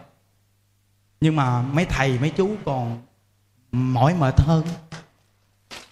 [1.20, 3.02] nhưng mà mấy thầy, mấy chú còn
[3.72, 4.64] mỏi mệt hơn.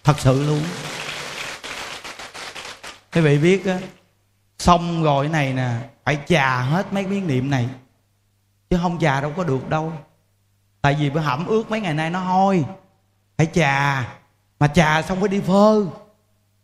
[0.03, 0.61] Thật sự luôn.
[3.13, 3.79] Quý vị biết á,
[4.59, 5.69] xong rồi này nè,
[6.05, 7.69] phải chà hết mấy miếng niệm này.
[8.69, 9.93] Chứ không chà đâu có được đâu.
[10.81, 12.65] Tại vì bữa hẩm ướt mấy ngày nay nó hôi.
[13.37, 14.07] Phải chà.
[14.59, 15.85] Mà chà xong phải đi phơ.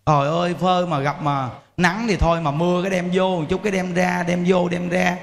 [0.05, 3.45] Trời ơi, phơ mà gặp mà nắng thì thôi mà mưa cái đem vô, một
[3.49, 5.17] chút cái đem ra, đem vô, đem ra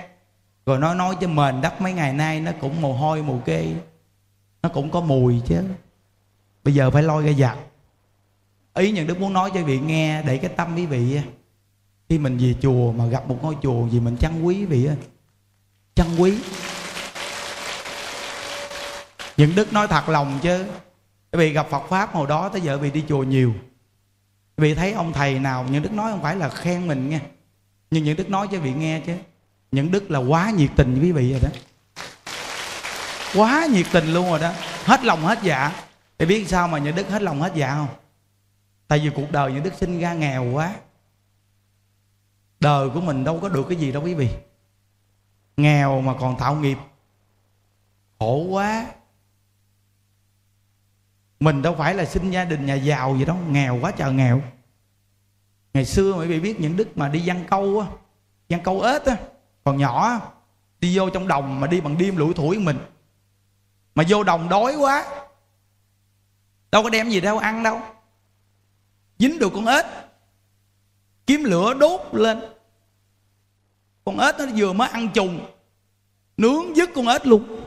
[0.69, 3.67] rồi nó nói cho mền đất mấy ngày nay nó cũng mồ hôi mồ kê.
[4.63, 5.63] Nó cũng có mùi chứ.
[6.65, 7.59] Bây giờ phải lôi ra giặt.
[8.75, 11.21] Ý những đức muốn nói cho vị nghe, để cái tâm quý vị
[12.09, 14.97] khi mình về chùa mà gặp một ngôi chùa gì mình chăn quý vị ơi
[16.19, 16.39] quý.
[19.37, 20.65] Những đức nói thật lòng chứ.
[21.33, 23.55] Vì gặp phật pháp hồi đó tới giờ vì đi chùa nhiều.
[24.57, 27.21] Vì thấy ông thầy nào, những đức nói không phải là khen mình nghe.
[27.91, 29.17] Nhưng những đức nói cho vị nghe chứ
[29.73, 31.49] những đức là quá nhiệt tình với quý vị rồi đó.
[33.35, 34.53] Quá nhiệt tình luôn rồi đó.
[34.85, 35.85] Hết lòng hết dạ.
[36.19, 37.89] Để biết sao mà những đức hết lòng hết dạ không?
[38.89, 40.75] Tại vì cuộc đời những đức sinh ra nghèo quá.
[42.61, 44.29] Đời của mình đâu có được cái gì đâu quý vị.
[45.57, 46.79] Nghèo mà còn tạo nghiệp.
[48.19, 48.87] Khổ quá.
[51.41, 53.37] Mình đâu phải là sinh gia đình nhà giàu gì đâu.
[53.37, 54.43] Nghèo quá trời nghèo.
[55.75, 57.87] Ngày xưa quý vị biết những đức mà đi văn câu á,
[58.49, 59.17] văn câu ếch á
[59.69, 60.21] còn nhỏ
[60.81, 62.79] đi vô trong đồng mà đi bằng đêm lủi thủi mình.
[63.95, 65.07] Mà vô đồng đói quá,
[66.73, 67.81] đâu có đem gì đâu, ăn đâu.
[69.19, 69.87] Dính được con ếch,
[71.27, 72.41] kiếm lửa đốt lên.
[74.05, 75.47] Con ếch nó vừa mới ăn trùng,
[76.37, 77.61] nướng dứt con ếch luôn.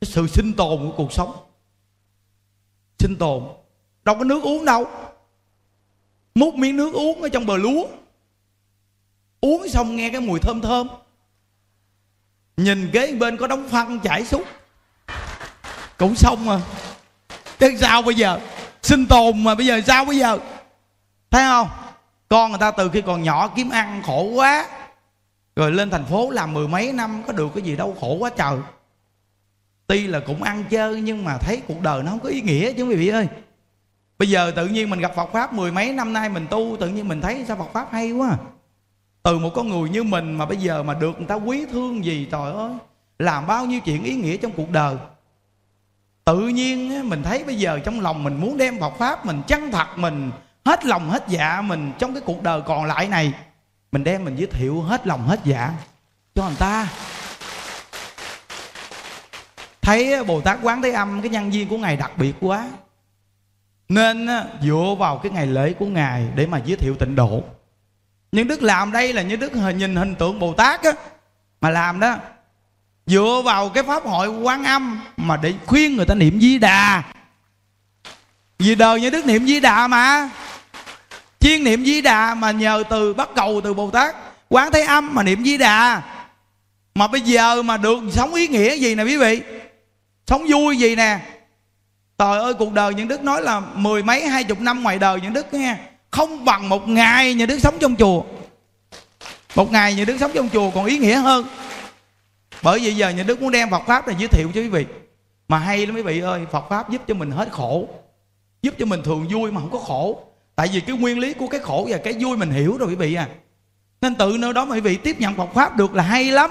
[0.00, 1.36] Cái sự sinh tồn của cuộc sống.
[2.98, 3.42] Sinh tồn.
[4.04, 4.86] Đâu có nước uống đâu.
[6.34, 7.86] Múc miếng nước uống ở trong bờ lúa
[9.42, 10.88] uống xong nghe cái mùi thơm thơm.
[12.56, 14.44] Nhìn kế bên có đống phân chảy xuống.
[15.98, 16.60] Cũng xong mà.
[17.58, 18.40] Thế sao bây giờ?
[18.82, 20.38] Sinh tồn mà bây giờ sao bây giờ?
[21.30, 21.68] Thấy không?
[22.28, 24.66] Con người ta từ khi còn nhỏ kiếm ăn khổ quá.
[25.56, 28.30] Rồi lên thành phố làm mười mấy năm, có được cái gì đâu, khổ quá
[28.36, 28.58] trời.
[29.86, 32.72] Tuy là cũng ăn chơi, nhưng mà thấy cuộc đời nó không có ý nghĩa
[32.72, 33.28] chứ, quý vị ơi.
[34.18, 36.88] Bây giờ tự nhiên mình gặp Phật pháp mười mấy năm nay mình tu, tự
[36.88, 38.36] nhiên mình thấy sao Phật pháp hay quá
[39.22, 42.04] từ một con người như mình mà bây giờ mà được người ta quý thương
[42.04, 42.72] gì, trời ơi,
[43.18, 44.96] làm bao nhiêu chuyện ý nghĩa trong cuộc đời.
[46.24, 49.70] Tự nhiên mình thấy bây giờ trong lòng mình muốn đem Phật pháp mình chân
[49.72, 50.30] thật mình,
[50.64, 53.32] hết lòng hết dạ mình trong cái cuộc đời còn lại này,
[53.92, 55.72] mình đem mình giới thiệu hết lòng hết dạ
[56.34, 56.88] cho người ta.
[59.82, 62.68] Thấy bồ tát quán thế âm cái nhân viên của ngài đặc biệt quá,
[63.88, 64.28] nên
[64.62, 67.42] dựa vào cái ngày lễ của ngài để mà giới thiệu tịnh độ
[68.32, 70.92] nhưng đức làm đây là như đức nhìn hình tượng bồ tát á,
[71.60, 72.16] mà làm đó,
[73.06, 77.02] dựa vào cái pháp hội quan âm mà để khuyên người ta niệm di đà.
[78.58, 80.30] Vì đời như đức niệm di đà mà.
[81.40, 84.16] Chuyên niệm di đà mà nhờ từ bắt cầu từ bồ tát.
[84.48, 86.02] Quán thế âm mà niệm di đà.
[86.94, 89.42] Mà bây giờ mà được sống ý nghĩa gì nè quý vị?
[90.26, 91.20] Sống vui gì nè?
[92.18, 95.20] Trời ơi, cuộc đời những đức nói là mười mấy, hai chục năm ngoài đời
[95.20, 95.76] những đức nghe
[96.12, 98.22] không bằng một ngày nhà đức sống trong chùa.
[99.54, 101.46] Một ngày nhà đức sống trong chùa còn ý nghĩa hơn.
[102.62, 104.86] Bởi vì giờ nhà đức muốn đem phật pháp này giới thiệu cho quý vị.
[105.48, 107.88] Mà hay lắm quý vị ơi, phật pháp giúp cho mình hết khổ.
[108.62, 110.24] Giúp cho mình thường vui mà không có khổ.
[110.56, 112.94] Tại vì cái nguyên lý của cái khổ và cái vui mình hiểu rồi quý
[112.94, 113.28] vị à.
[114.00, 116.50] Nên tự nơi đó mà quý vị tiếp nhận Phật pháp được là hay lắm.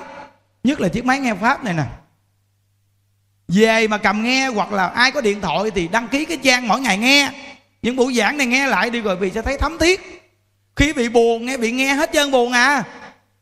[0.64, 1.84] Nhất là chiếc máy nghe pháp này nè.
[3.48, 6.68] Về mà cầm nghe hoặc là ai có điện thoại thì đăng ký cái trang
[6.68, 7.32] mỗi ngày nghe
[7.82, 10.22] những buổi giảng này nghe lại đi rồi vì sẽ thấy thấm thiết.
[10.76, 12.84] Khi bị buồn, nghe bị nghe hết trơn buồn à.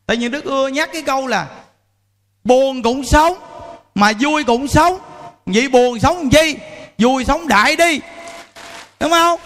[0.06, 1.46] Tại vì đức ưa nhắc cái câu là,
[2.44, 3.34] buồn cũng sống,
[3.94, 4.98] mà vui cũng sống.
[5.46, 6.56] Vậy buồn sống làm chi?
[6.98, 8.00] Vui sống đại đi.
[9.00, 9.40] Đúng không?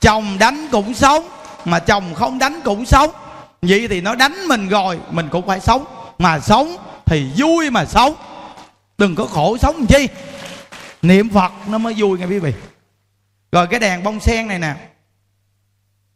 [0.00, 1.28] Chồng đánh cũng sống,
[1.64, 3.10] mà chồng không đánh cũng sống.
[3.62, 5.84] Vậy thì nó đánh mình rồi, mình cũng phải sống.
[6.18, 6.76] Mà sống
[7.06, 8.14] thì vui mà sống.
[8.98, 10.08] Đừng có khổ sống làm chi.
[11.02, 12.52] Niệm phật nó mới vui nghe quý vị
[13.52, 14.90] rồi cái đèn bông sen này nè.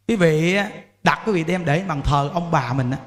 [0.09, 0.59] Quý vị
[1.03, 2.99] đặt quý vị đem để bàn thờ ông bà mình á.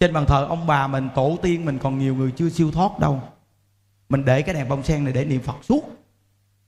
[0.00, 2.98] Trên bàn thờ ông bà mình, tổ tiên mình, còn nhiều người chưa siêu thoát
[2.98, 3.22] đâu.
[4.08, 5.82] Mình để cái đèn bông sen này để niệm phật suốt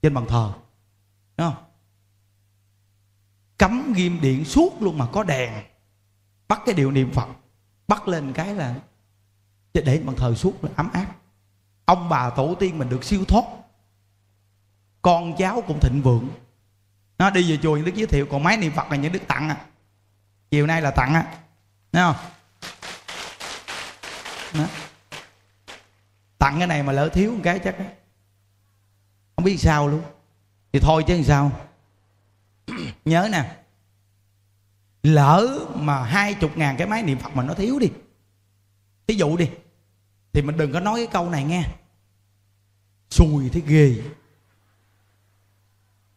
[0.03, 0.53] trên bàn thờ.
[1.37, 1.65] Đúng không?
[3.59, 5.53] Cấm ghim điện suốt luôn mà có đèn.
[6.49, 7.29] Bắt cái điều niệm phật,
[7.89, 8.75] bắt lên cái là
[9.75, 11.07] để bàn thờ suốt là ấm áp.
[11.85, 13.45] Ông bà tổ tiên mình được siêu thoát
[15.09, 16.29] con cháu cũng thịnh vượng.
[17.19, 19.23] Nó đi về chùa những đức giới thiệu, còn máy niệm phật là những đức
[19.29, 19.57] tặng à.
[20.51, 21.27] Chiều nay là tặng á
[21.93, 22.17] thấy không?
[24.55, 24.67] Đó.
[26.39, 27.85] tặng cái này mà lỡ thiếu một cái chắc đó.
[29.37, 30.03] không biết sao luôn.
[30.73, 31.53] Thì thôi chứ làm sao.
[33.05, 33.57] Nhớ nè.
[35.03, 37.91] Lỡ mà hai chục ngàn cái máy niệm phật mà nó thiếu đi.
[39.07, 39.51] Thí dụ đi.
[40.33, 41.65] Thì mình đừng có nói cái câu này nghe.
[43.11, 43.95] Xùi thấy ghê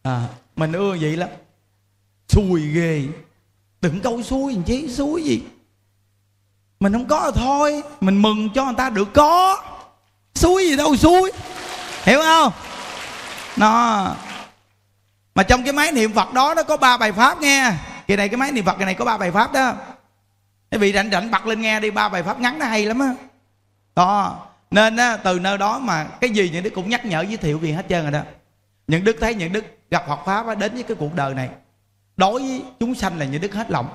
[0.03, 1.29] à, mình ưa vậy lắm
[2.27, 3.03] xui ghê.
[3.81, 5.43] Đừng câu xui làm chi xui gì?
[6.79, 9.63] Mình không có là thôi mình mừng cho người ta được có.
[10.35, 11.31] Xui gì đâu xui.
[12.03, 12.53] Hiểu không?
[13.57, 14.15] Nó
[15.35, 17.73] mà trong cái máy niệm phật đó nó có ba bài pháp nghe.
[18.07, 19.73] Kỳ này cái máy niệm phật cái này có ba bài pháp đó.
[20.71, 22.99] Cái vị rảnh rảnh bật lên nghe đi ba bài pháp ngắn nó hay lắm
[22.99, 23.15] á.
[23.95, 24.39] Đó
[24.71, 27.59] nên á, từ nơi đó mà cái gì những đứa cũng nhắc nhở giới thiệu
[27.61, 28.21] gì hết trơn rồi đó
[28.91, 31.49] những đức thấy những đức gặp hoặc pháp á, đến với cái cuộc đời này.
[32.17, 33.89] Đối với chúng sanh là những đức hết lòng.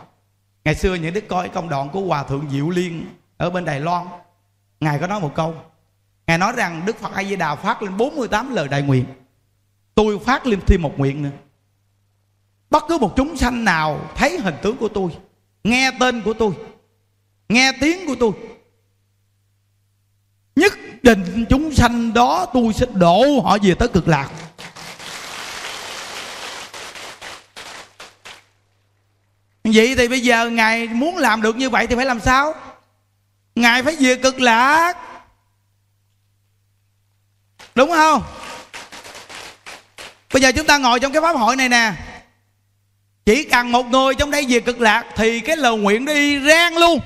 [0.64, 3.06] Ngày xưa những đức coi công đoạn của hòa thượng diệu liên
[3.36, 4.06] ở bên đài loan.
[4.80, 5.54] Ngài có nói một câu.
[6.26, 9.04] Ngài nói rằng đức phật a di đà phát lên 48 lời đại nguyện.
[9.94, 11.30] Tôi phát lên thêm một nguyện nữa.
[12.70, 15.10] Bất cứ một chúng sanh nào thấy hình tướng của tôi
[15.64, 16.52] nghe tên của tôi
[17.48, 18.32] nghe tiếng của tôi
[20.56, 24.30] nhất định chúng sanh đó tôi sẽ đổ họ về tới cực lạc.
[29.74, 32.54] Vậy thì bây giờ ngài muốn làm được như vậy thì phải làm sao?
[33.54, 34.92] Ngài phải về cực lạc.
[37.74, 38.22] Đúng không?
[40.32, 41.92] Bây giờ chúng ta ngồi trong cái pháp hội này nè.
[43.24, 46.76] Chỉ cần một người trong đây về cực lạc thì cái lời nguyện đi rang
[46.76, 47.00] luôn.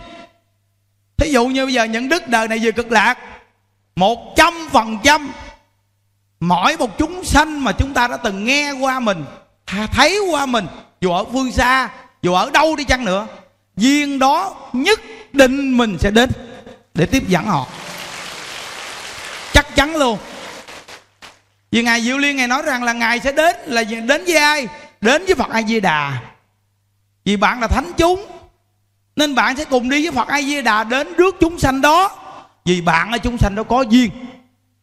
[1.16, 3.18] Thí dụ như bây giờ những đức đời này về cực lạc,
[3.96, 5.32] một trăm phần trăm,
[6.40, 9.24] mỗi một chúng sanh mà chúng ta đã từng nghe qua mình
[9.92, 10.66] thấy qua mình,
[11.00, 11.90] dù ở phương xa
[12.22, 13.26] dù ở đâu đi chăng nữa
[13.76, 15.00] duyên đó nhất
[15.32, 16.30] định mình sẽ đến
[16.94, 17.66] để tiếp dẫn họ.
[19.52, 20.18] Chắc chắn luôn.
[21.70, 24.68] Vì ngài diệu liên ngài nói rằng là ngài sẽ đến là đến với ai?
[25.00, 26.20] Đến với phật a di đà
[27.24, 28.26] vì bạn là thánh chúng,
[29.16, 32.16] nên bạn sẽ cùng đi với phật a di đà đến rước chúng sanh đó.
[32.64, 34.10] Vì bạn ở chúng sanh đó có duyên,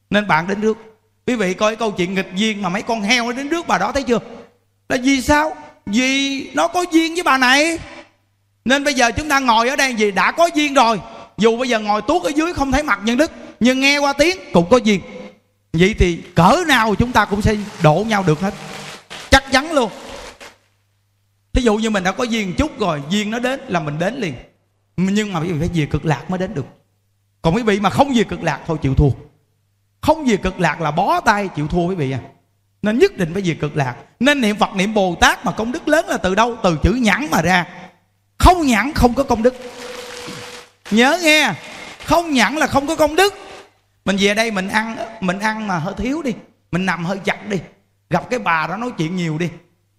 [0.09, 0.77] nên bạn đến rước.
[1.27, 3.77] Quý vị coi câu chuyện nghịch duyên mà mấy con heo nó đến rước bà
[3.77, 4.19] đó thấy chưa?
[4.89, 5.55] Là vì sao?
[5.87, 7.79] Vì nó có duyên với bà này.
[8.65, 10.99] Nên bây giờ chúng ta ngồi ở đây vì đã có duyên rồi.
[11.37, 14.13] Dù bây giờ ngồi tuốt ở dưới không thấy mặt nhân đức, nhưng nghe qua
[14.13, 15.01] tiếng cũng có duyên.
[15.73, 18.53] Vậy thì cỡ nào chúng ta cũng sẽ đổ nhau được hết.
[19.29, 19.91] Chắc chắn luôn.
[21.53, 24.15] Thí dụ như mình đã có duyên chút rồi, duyên nó đến là mình đến
[24.15, 24.33] liền.
[24.97, 26.65] Nhưng mà quý vị phải về cực lạc mới đến được.
[27.41, 29.09] Còn quý vị mà không về cực lạc thôi, chịu thua.
[30.01, 32.19] Không về cực lạc là bó tay, chịu thua quý vị à
[32.87, 33.95] nên nhất định phải về cực lạc.
[34.19, 36.57] Nên niệm phật niệm bồ tát mà công đức lớn là từ đâu?
[36.63, 37.67] Từ chữ nhãn mà ra.
[38.37, 39.55] Không nhãn không có công đức.
[40.91, 41.53] Nhớ nghe
[42.05, 43.33] không nhãn là không có công đức.
[44.05, 46.33] Mình về đây mình ăn mình ăn mà hơi thiếu đi.
[46.71, 47.57] Mình nằm hơi chặt đi.
[48.09, 49.49] Gặp cái bà đó nói chuyện nhiều đi.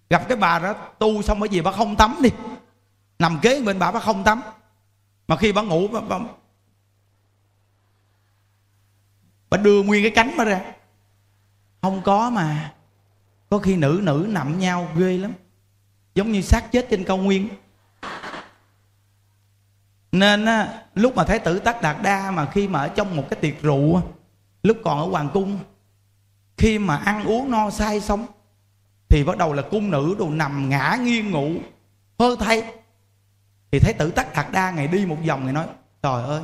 [0.09, 2.29] Gặp cái bà đó tu xong cái gì bà không tắm đi.
[3.19, 4.41] Nằm kế bên bà bà không tắm.
[5.27, 6.17] Mà khi bà ngủ bà, bà,
[9.49, 10.61] bà đưa nguyên cái cánh bà ra.
[11.81, 12.73] Không có mà
[13.49, 15.33] có khi nữ nữ nằm nhau ghê lắm.
[16.15, 17.49] Giống như xác chết trên cao nguyên.
[20.11, 23.23] Nên á, lúc mà thái tử tất đạt đa mà khi mà ở trong một
[23.29, 24.01] cái tiệc rượu
[24.63, 25.59] lúc còn ở hoàng cung
[26.57, 28.25] khi mà ăn uống no say xong
[29.09, 31.51] thì bắt đầu là cung nữ đồ nằm ngã nghiêng ngủ
[32.19, 32.63] hơ thay.
[33.71, 35.65] Thì thái tử tất đạt đa ngày đi một vòng ngày nói
[36.01, 36.41] trời ơi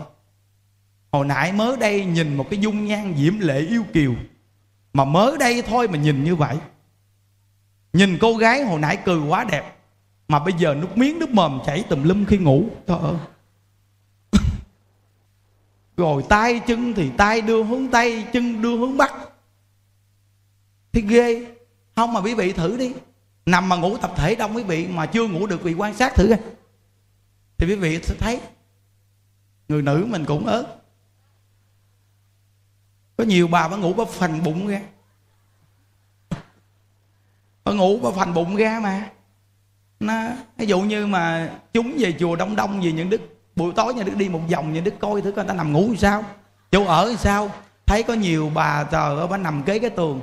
[1.12, 4.14] hồi nãy mới đây nhìn một cái dung nhan diễm lệ yêu kiều
[4.94, 6.58] mà mới đây thôi mà nhìn như vậy
[7.96, 9.76] nhìn cô gái hồi nãy cười quá đẹp,
[10.28, 12.66] mà bây giờ nước miếng, nước mồm chảy tùm lum khi ngủ.
[12.88, 13.16] Trời ơi.
[15.98, 19.14] Rồi tay chân thì tay đưa hướng tây, chân đưa hướng bắc.
[20.92, 21.46] Thì ghê.
[21.96, 22.94] Không mà quý vị thử đi.
[23.46, 26.16] Nằm mà ngủ tập thể đông quý vị, mà chưa ngủ được vì quan sát
[26.16, 26.40] thử coi.
[27.58, 28.40] Thì quý vị sẽ thấy,
[29.68, 30.82] người nữ mình cũng ớt
[33.18, 34.82] có nhiều bà vẫn ngủ có phành bụng ra
[37.66, 39.10] bà ngủ bà phành bụng ra mà.
[40.00, 40.24] Nó,
[40.58, 43.22] ví dụ như mà chúng về chùa đông đông về những đức,
[43.56, 45.74] buổi tối nhà đức đi một vòng nhà đức coi thử coi người ta nằm
[45.74, 46.24] ngủ thì sao.
[46.72, 47.52] Chỗ ở thì sao?
[47.86, 50.22] Thấy có nhiều bà tờ bà nằm kế cái tường.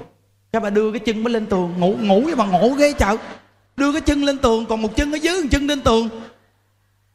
[0.52, 3.16] Cái bà đưa cái chân mới lên tường, ngủ ngủ với bà ngủ ghê chợ.
[3.76, 6.08] Đưa cái chân lên tường, còn một chân ở dưới, một chân lên tường.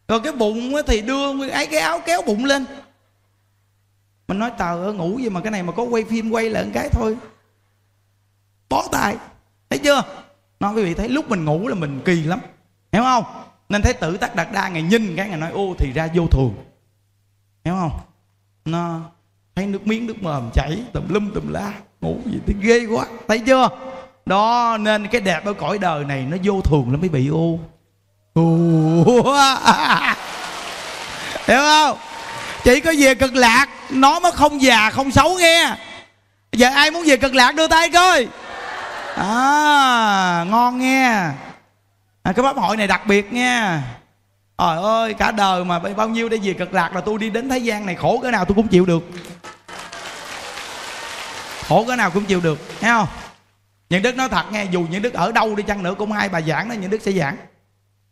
[0.08, 2.66] Rồi cái bụng thì đưa ấy cái áo kéo bụng lên.
[4.28, 6.90] Mình nói, tờ ngủ gì mà cái này mà có quay phim quay lại cái
[6.92, 7.18] thôi.
[8.70, 9.16] Bó tay
[9.70, 10.04] thấy chưa?
[10.60, 12.40] Nói quý vị thấy lúc mình ngủ là mình kỳ lắm.
[12.92, 13.24] Hiểu không?
[13.70, 16.28] Nên thấy tử tắc đạt đa ngày nhìn cái ngày nói, ô, thì ra vô
[16.28, 16.56] thường.
[17.66, 18.00] Hiểu không?
[18.66, 19.00] Nó
[19.56, 23.06] thấy nước miếng, nước mồm chảy, tùm lum, tùm la, ngủ gì thấy ghê quá.
[23.28, 23.70] Thấy chưa?
[24.26, 27.60] Đó, nên cái đẹp ở cõi đời này nó vô thường lắm, quý bị ô.
[31.48, 31.98] Hiểu không?
[32.64, 35.76] Chỉ có về cực lạc, nó mới không già, không xấu nghe.
[36.52, 38.28] Giờ ai muốn về cực lạc đưa tay coi
[39.18, 41.10] à ngon nghe.
[42.24, 43.84] À, cái pháp hội này đặc biệt nha
[44.58, 47.50] trời ơi cả đời mà bao nhiêu để về cực lạc là tôi đi đến
[47.50, 49.04] thế gian này khổ cái nào tôi cũng chịu được.
[51.68, 53.08] Khổ cái nào cũng chịu được thấy không?
[53.90, 56.30] Những đức nói thật nghe dù những đức ở đâu đi chăng nữa cũng hai
[56.30, 57.38] bà giảng đó những đức sẽ giảng.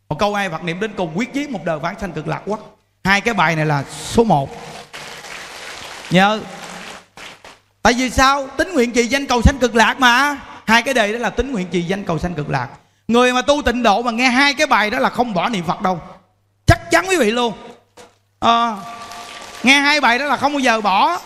[0.08, 2.42] Một câu ai Phật niệm đến cùng quyết chí một đời vãng sanh cực lạc
[2.46, 2.76] quốc.
[3.04, 4.50] Hai cái bài này là số một.
[6.10, 6.40] Nhớ.
[7.82, 8.46] Tại vì sao?
[8.56, 11.52] Tính nguyện trì danh cầu sanh cực lạc mà hai cái đề đó là tính
[11.52, 12.68] nguyện trì danh cầu sanh cực lạc.
[13.08, 15.64] Người mà tu tịnh độ mà nghe hai cái bài đó là không bỏ niệm
[15.64, 16.00] phật đâu.
[16.66, 17.52] Chắc chắn quý vị luôn.
[18.40, 18.76] À,
[19.62, 21.18] nghe hai bài đó là không bao giờ bỏ.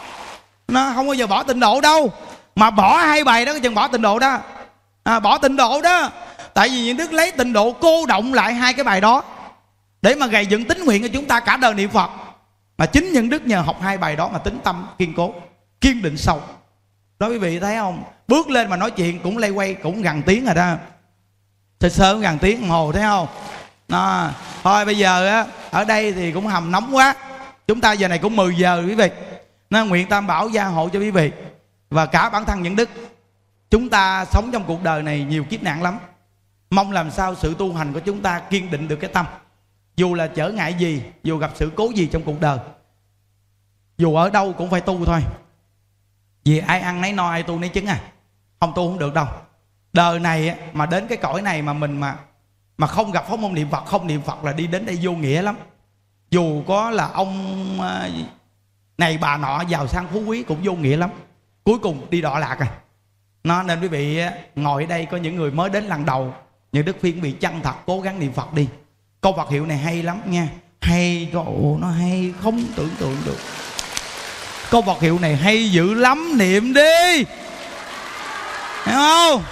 [0.68, 2.12] Nó không bao giờ bỏ tịnh độ đâu.
[2.57, 4.38] Mà bỏ hai bài đó chừng bỏ tịnh độ đó.
[5.03, 6.11] À, bỏ tịnh độ đó.
[6.55, 9.22] Tại vì những đức lấy tịnh độ cô động lại hai cái bài đó.
[10.03, 12.11] Để mà gầy dựng tính nguyện của chúng ta cả đời niệm phật.
[12.79, 15.35] Mà chính những đức nhờ học hai bài đó mà tính tâm kiên cố
[15.81, 16.42] kiên định sâu.
[17.18, 18.03] Đó quý vị thấy không?
[18.31, 20.77] Bước lên mà nói chuyện cũng lay quay cũng gần tiếng rồi đó.
[21.81, 23.29] Sơ sơ gần tiếng đồng hồ thấy không?
[23.88, 27.14] À, thôi bây giờ á ở đây thì cũng hầm nóng quá.
[27.66, 29.11] Chúng ta giờ này cũng 10 giờ quý vị.
[29.71, 31.31] Nên nguyện tam bảo gia hộ cho quý vị
[31.90, 32.90] và cả bản thân những đức.
[33.71, 35.99] Chúng ta sống trong cuộc đời này nhiều kiếp nạn lắm.
[36.71, 39.27] Mong làm sao sự tu hành của chúng ta kiên định được cái tâm.
[39.97, 42.59] Dù là trở ngại gì dù gặp sự cố gì trong cuộc đời.
[43.99, 45.21] Dù ở đâu cũng phải tu thôi.
[46.45, 48.01] Vì ai ăn nấy no ai tu nấy chứng à
[48.61, 49.27] không tu không được đâu.
[49.92, 52.16] Đời này mà đến cái cõi này mà mình mà
[52.79, 55.12] mà không gặp pháp môn niệm phật, không niệm phật là đi đến đây vô
[55.12, 55.57] nghĩa lắm.
[56.31, 58.09] Dù có là ông ờ,
[58.99, 61.11] này bà nọ giàu sang phú quý cũng vô nghĩa lắm.
[61.64, 62.70] Cuối cùng đi đọa lạc à.
[63.44, 64.23] Nó nên quý vị
[64.57, 66.35] ngồi ở đây có những người mới đến lần đầu
[66.73, 68.68] những đức phiên bị chân thật cố gắng niệm phật đi.
[69.20, 70.49] Câu Phật hiệu này hay lắm nha.
[70.81, 73.38] Hay ồ nó hay, không tưởng tượng được.
[74.70, 77.25] Câu Phật hiệu này hay dữ lắm, niệm đi
[78.87, 79.43] hiểu không?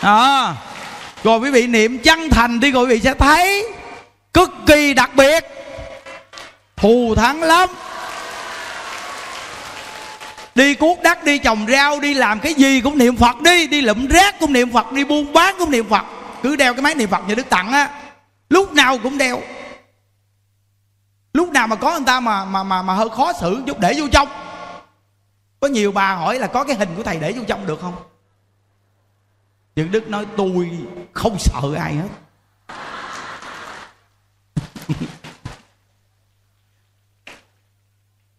[0.00, 0.54] À,
[1.24, 3.72] rồi quý vị niệm chân thành đi rồi quý vị sẽ thấy
[4.34, 5.44] cực kỳ đặc biệt.
[6.76, 7.68] Thù thắng lắm.
[10.54, 13.66] Đi cuốc đất đi trồng rau đi làm cái gì cũng niệm phật đi.
[13.66, 16.04] Đi lụm rác cũng niệm phật đi buôn bán cũng niệm phật.
[16.42, 17.88] Cứ đeo cái máy niệm phật như đức tặng á.
[18.48, 19.42] Lúc nào cũng đeo.
[21.32, 23.94] Lúc nào mà có người ta mà mà mà mà hơi khó xử chút để
[23.98, 24.28] vô trong
[25.60, 27.94] có nhiều bà hỏi là có cái hình của thầy để vô trong được không?
[29.76, 30.78] Những đức nói, tôi
[31.12, 32.08] không sợ ai hết.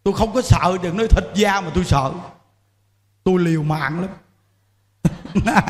[0.03, 2.11] Tôi không có sợ, đừng nói thịt da mà tôi sợ.
[3.23, 4.09] Tôi liều mạng lắm.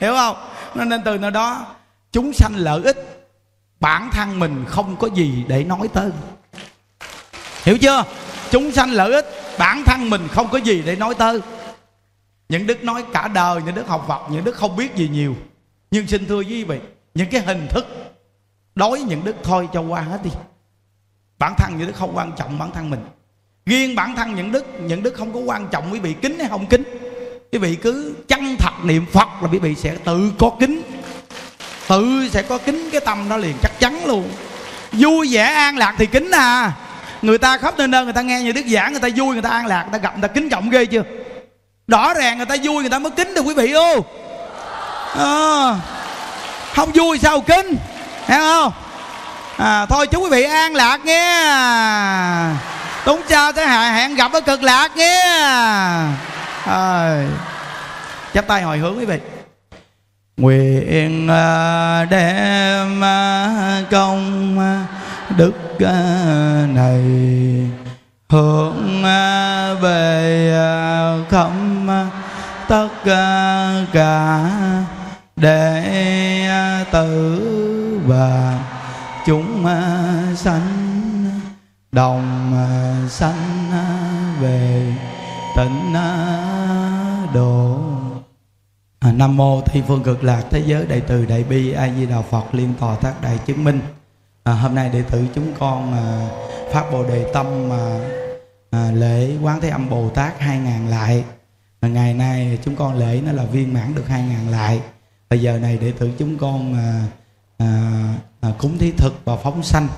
[0.00, 0.36] Hiểu không?
[0.74, 1.66] Nên từ nơi đó,
[2.12, 3.28] chúng sanh lợi ích,
[3.80, 6.10] bản thân mình không có gì để nói tới.
[7.62, 8.04] Hiểu chưa?
[8.50, 11.40] Chúng sanh lợi ích bản thân mình không có gì để nói tới.
[12.48, 15.36] Những đức nói cả đời, những đức học phật, những đức không biết gì nhiều.
[15.90, 16.78] Nhưng xin thưa quý vị,
[17.14, 17.86] những cái hình thức
[18.74, 20.30] đối những đức thôi cho qua hết đi.
[21.38, 23.00] Bản thân những đức không quan trọng bản thân mình.
[23.66, 26.48] Riêng bản thân những đức những đức không có quan trọng quý vị kính hay
[26.48, 26.82] không kính.
[27.52, 30.82] Quý vị cứ chân thật niệm phật là quý vị sẽ tự có kính.
[31.88, 34.30] Tự sẽ có kính, cái tâm đó liền chắc chắn luôn.
[34.92, 36.72] Vui vẻ an lạc thì kính à
[37.22, 39.42] người ta khóc nơi nơi người ta nghe như đức giảng người ta vui người
[39.42, 41.02] ta an lạc người ta gặp người ta kính trọng ghê chưa?
[41.88, 44.04] Rõ ràng người ta vui người ta mới kính được quý vị ô.
[45.18, 45.74] À,
[46.74, 47.76] không vui sao kính?
[48.26, 48.72] Hiểu không?
[49.56, 51.52] À, thôi chúc quý vị an lạc nghe
[53.04, 56.16] túng chào tới hẹn gặp ở cực lạc nghe à,
[56.66, 57.24] ờ.
[58.34, 59.18] chắp tay hồi hướng quý vị.
[60.36, 64.86] Nguyện à, đem à, công à,
[65.36, 65.52] đức
[66.74, 67.02] này
[68.28, 69.02] hướng
[69.80, 71.88] về à, không
[72.68, 72.88] tất
[73.92, 74.50] cả
[75.36, 75.82] đệ
[76.46, 78.58] à, tử và
[79.26, 81.40] chúng à, sanh,
[81.92, 82.52] đồng
[83.08, 83.70] sanh
[84.40, 84.92] về
[85.56, 85.94] tịnh
[87.34, 87.78] độ.
[89.14, 92.20] Nam mô thi phương cực lạc thế giới đại từ đại bi a di đà
[92.20, 93.80] phật liên tòa tác đại chứng minh
[94.44, 96.28] à, hôm nay đệ tử chúng con à,
[96.72, 98.00] phát bồ đề tâm mà
[98.70, 101.24] à, lễ quán thế âm bồ tát hai ngàn lại.
[101.80, 104.80] Mà ngày nay chúng con lễ nó là viên mãn được hai ngàn lại.
[105.30, 107.04] Bây giờ này đệ tử chúng con à,
[107.58, 107.68] à,
[108.40, 109.88] à, cúng thí thực và phóng sanh.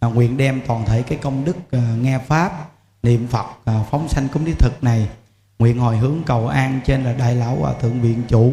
[0.00, 2.70] À, nguyện đem toàn thể cái công đức à, nghe pháp
[3.02, 5.08] niệm phật à, phóng sanh cúng thí thực này.
[5.58, 8.52] Nguyện hồi hướng cầu an trên là đại lão hòa thượng viện chủ.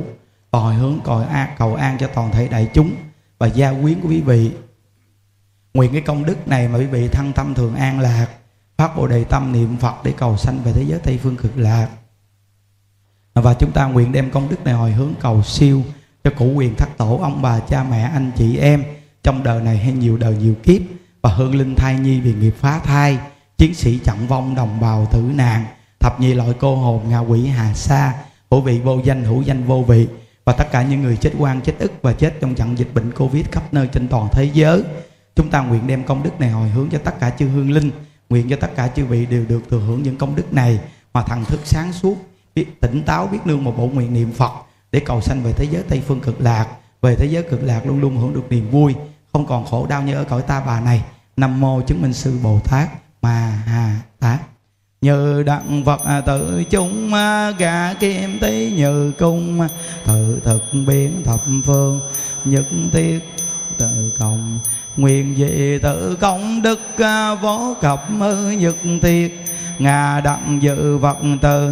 [0.52, 2.92] Và hồi hướng cầu an, cầu an cho toàn thể đại chúng.
[3.40, 4.52] Và gia quyến của quý vị
[5.80, 8.28] nguyện cái công đức này mà quý vị thăng tâm thường an lạc.
[8.78, 11.58] Phát bồ đề tâm niệm phật để cầu sanh về thế giới tây phương cực
[11.58, 11.88] lạc.
[13.34, 15.84] Và chúng ta nguyện đem công đức này hồi hướng cầu siêu
[16.24, 18.84] cho cụ quyền thất tổ, ông bà, cha mẹ, anh chị em
[19.24, 20.82] trong đời này hay nhiều đời nhiều kiếp
[21.22, 23.18] và hương linh thai nhi vì nghiệp phá thai,
[23.58, 25.66] chiến sĩ chặn vong, đồng bào tử nạn,
[26.00, 28.14] thập nhị loại cô hồn, ngạ quỷ, hà sa,
[28.52, 30.08] hữu vị, vô danh, hữu danh, vô vị.
[30.46, 33.12] Và tất cả những người chết quan chết ức và chết trong trận dịch bệnh
[33.12, 34.84] covid khắp nơi trên toàn thế giới
[35.40, 37.92] chúng ta nguyện đem công đức này hồi hướng cho tất cả chư hương linh,
[38.30, 40.80] nguyện cho tất cả chư vị đều được thừa hưởng những công đức này
[41.14, 42.16] mà thần thức sáng suốt,
[42.56, 44.52] biết tỉnh táo, biết nương một bộ nguyện niệm phật
[44.92, 46.68] để cầu sanh về thế giới tây phương cực lạc,
[47.02, 48.96] về thế giới cực lạc luôn luôn hưởng được niềm vui,
[49.34, 51.04] không còn khổ đau như ở cõi ta bà này.
[51.38, 52.90] Nam mô chứng minh sư bồ tát
[53.22, 54.40] ma Hà tát.
[55.02, 57.12] Như đặng phật à, tự chúng
[57.58, 59.68] gà kim tí như cung à,
[60.06, 62.00] tự thực biến thập phương,
[62.46, 63.20] nhất thiết
[63.78, 64.60] tự cộng
[64.98, 69.32] nguyện dị tự công đức à, võ cập à, nhật thiệt.
[69.80, 71.72] Ngà đặng dự vật từ,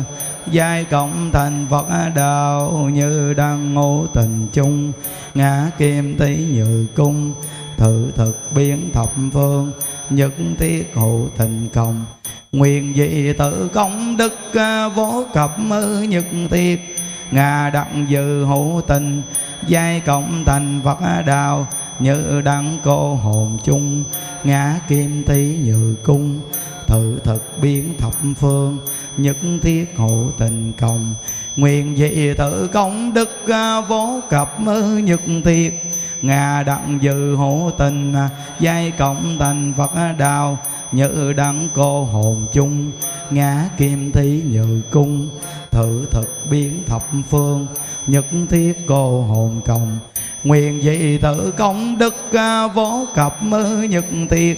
[0.52, 4.92] giai cộng thành Phật đạo như đang ngô tình chung.
[5.34, 7.34] Ngã kim tí như cung,
[7.78, 9.72] thử thực biến thập phương
[10.10, 12.06] nhất thiết hộ tình công.
[12.52, 16.98] Nguyện dị tự công đức à, vô cập mơ nhất thiết
[17.32, 19.22] ngà đặng dự hộ tình,
[19.68, 21.68] giai cộng thành Phật đạo
[22.00, 24.04] như đăng cô hồn chung,
[24.44, 26.40] ngã kim tí như cung.
[26.88, 28.78] Thử thực biến thập phương,
[29.18, 31.14] nhất thiết hộ tình công.
[31.56, 35.82] Nguyện dị tự công đức à, vô cập mơ nhất thiết.
[36.22, 38.30] Ngà đặng dự hộ tình à,
[38.60, 40.58] giai cộng thành phật đạo
[40.92, 42.92] như đặng cô hồn chung,
[43.30, 45.30] ngã kim thí như cung.
[45.72, 47.68] Thử thực biến thập phương,
[48.08, 49.98] nhất thiết cô hồn công
[50.44, 54.58] nguyện dị tự công đức à, vô cập mơ nhật tiệt.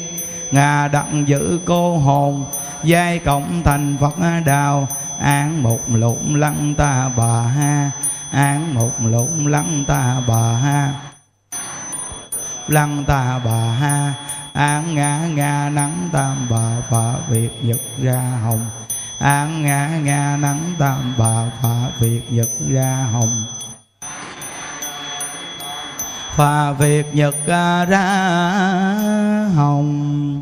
[0.52, 2.46] Ngà đặng giữ cô hồn,
[2.84, 4.16] giai cộng thành phật
[4.46, 4.88] đạo
[5.20, 7.92] án một lũng lăng ta bà ha,
[8.32, 10.94] án một lũng lăng ta bà ha.
[12.68, 14.14] Lăng ta bà ha,
[14.54, 18.66] án ngã ngã nắng tam bà phạ việt nhật ra hồng.
[19.20, 23.44] Án ngã ngã nắng tam bà phạ việt nhật ra hồng
[26.40, 28.04] phà việt, nhật à, ra
[29.56, 30.42] hồng.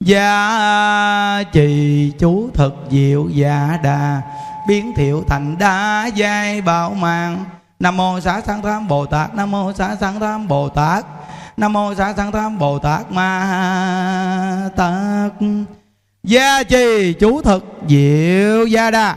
[0.00, 4.22] Gia trì chú thực diệu dạ đà,
[4.68, 7.44] Biến thiệu thành đá giai bảo mạng
[7.80, 11.04] Nam mô xá sanh tham Bồ Tát, Nam mô xá sanh tham Bồ Tát,
[11.56, 15.32] Nam mô xá sanh tham Bồ Tát Ma Tát.
[16.22, 19.16] Gia trì chú thực diệu gia đà,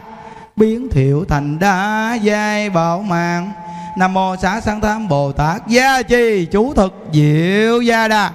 [0.55, 3.51] Biến thiệu thành đá giai bảo mạng
[3.97, 5.67] Nam mô xá sanh tham Bồ Tát.
[5.67, 8.31] Gia chi chú thực, diệu gia đa.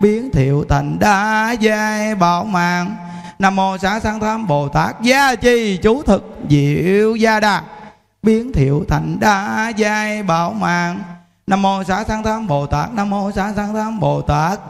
[0.00, 2.96] Biến thiệu thành đa giai bảo mạng.
[3.38, 5.02] Nam mô xá sanh tham bồ tát.
[5.02, 7.62] Gia chi chú thực, diệu gia đa.
[8.22, 11.02] Biến thiệu thành đa giai bảo mạng.
[11.46, 12.94] Nam mô xá sanh tham bồ tát.
[12.94, 14.60] Nam mô xá sanh tham bồ tát.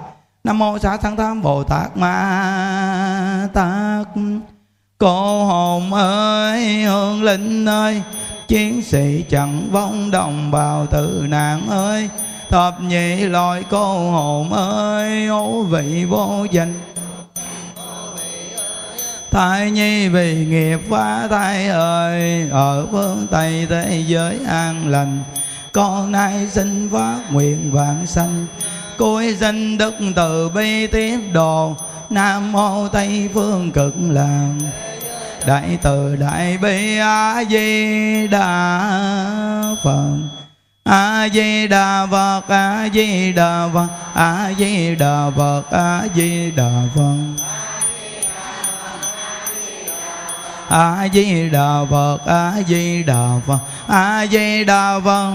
[0.45, 1.97] Nam mô xá sanh tham bồ tát.
[1.97, 4.07] Ma tát.
[4.99, 8.03] Cô hồn ơi, hương linh ơi
[8.49, 12.09] chiến sĩ chẳng vong đồng bào tử nạn ơi.
[12.49, 16.75] Thập nhị loại cô hồn ơi ố vị vô danh.
[19.31, 25.19] Thai nhi vì nghiệp phá thai ơi, ở phương tây thế giới an lành.
[25.73, 28.47] Con nay xin phát nguyện vạn sanh.
[28.99, 31.75] Cuối danh đức từ bi tiếp đồ,
[32.11, 34.61] nam mô tây phương cực làng
[35.49, 38.91] đại từ đại bi a di đà
[39.85, 40.17] phật.
[40.85, 46.71] A di đà phật, a di đà phật, a di đà phật, a di đà
[46.95, 47.17] phật.
[50.69, 55.35] A di đà phật, a di đà phật, a di đà phật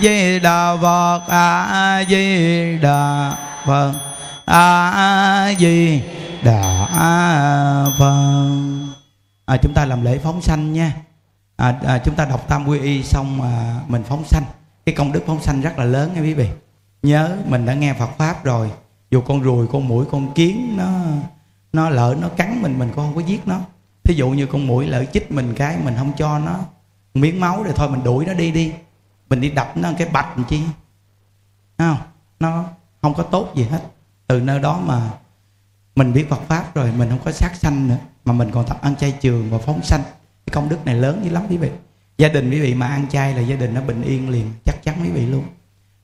[0.00, 3.36] di đà phật a di đà
[3.66, 3.92] phật
[4.44, 6.02] a di
[6.44, 6.86] đà
[7.98, 8.44] phật.
[9.46, 10.92] À, chúng ta làm lễ phóng sanh nha.
[11.56, 14.42] À, à, chúng ta đọc tam quy y xong à, mình phóng sanh.
[14.86, 16.48] Cái công đức phóng sanh rất là lớn nha quý vị.
[17.02, 18.70] Nhớ mình đã nghe Phật pháp rồi.
[19.10, 20.90] Dù con ruồi con mũi con kiến nó
[21.72, 23.60] nó lỡ nó cắn mình mình cũng không có giết nó.
[24.04, 26.58] Thí dụ như con mũi lỡ chích mình cái mình không cho nó
[27.14, 28.72] miếng máu rồi thôi mình đuổi nó đi đi
[29.28, 30.62] mình đi đập nó cái bạch làm chi?
[31.78, 31.96] Không?
[32.40, 32.64] Nó
[33.02, 33.80] không có tốt gì hết.
[34.26, 35.10] Từ nơi đó mà
[35.96, 38.78] mình biết Phật pháp rồi, mình không có sát sanh nữa, mà mình còn tập
[38.82, 40.02] ăn chay trường và phóng sanh.
[40.46, 41.70] Cái công đức này lớn dữ lắm quý vị.
[42.18, 44.82] Gia đình quý vị mà ăn chay là gia đình nó bình yên liền, chắc
[44.82, 45.44] chắn quý vị luôn.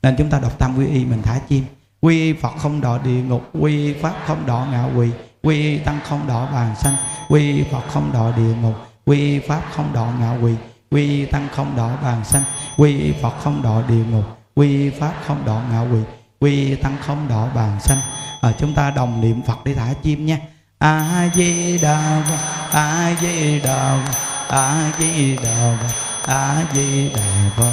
[0.03, 1.65] Nên chúng ta đọc tam quy y, mình thả chim.
[2.01, 5.11] Quy phật không đọa địa ngục, quy pháp không đọa ngạo quỳ,
[5.43, 6.95] quy tăng không đọa bàn sanh,
[7.29, 8.75] quy phật không đọa địa ngục,
[9.07, 10.55] quy pháp không đọa ngạo quỳ
[10.91, 12.43] quy tăng không đọa bàn sanh
[12.77, 14.25] quy phật không đọa địa ngục
[14.55, 16.01] quy pháp không đọa ngạo quỷ
[16.41, 17.99] quy tăng không đọa bàn sanh
[18.41, 20.39] à, chúng ta đồng niệm phật để thả chim nha
[20.79, 24.15] a di đà phật a di đà phật
[24.49, 27.73] a di đà phật a di đà phật.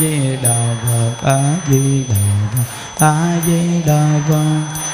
[0.00, 2.16] Di đà phật a di đà
[2.52, 4.93] phật a di đà phật.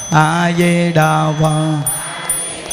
[0.11, 1.81] a di đà phật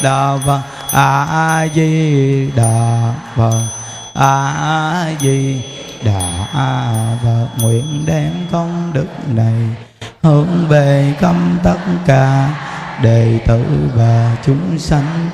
[0.03, 0.61] đà phật
[0.93, 3.67] a di đà phật
[4.13, 5.61] a di
[6.03, 6.47] đà
[7.23, 9.75] phật nguyện đem công đức này
[10.21, 12.49] hướng về công tất cả
[13.01, 13.63] đệ tử
[13.95, 15.29] và chúng sanh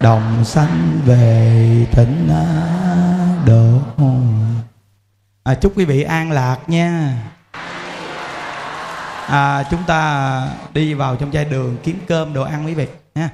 [0.00, 2.28] đồng sanh về tỉnh
[3.46, 3.78] độ.
[5.44, 7.18] À, chúc quý vị an lạc nha
[9.26, 13.30] à, chúng ta đi vào trong chai đường kiếm cơm đồ ăn quý vị nha.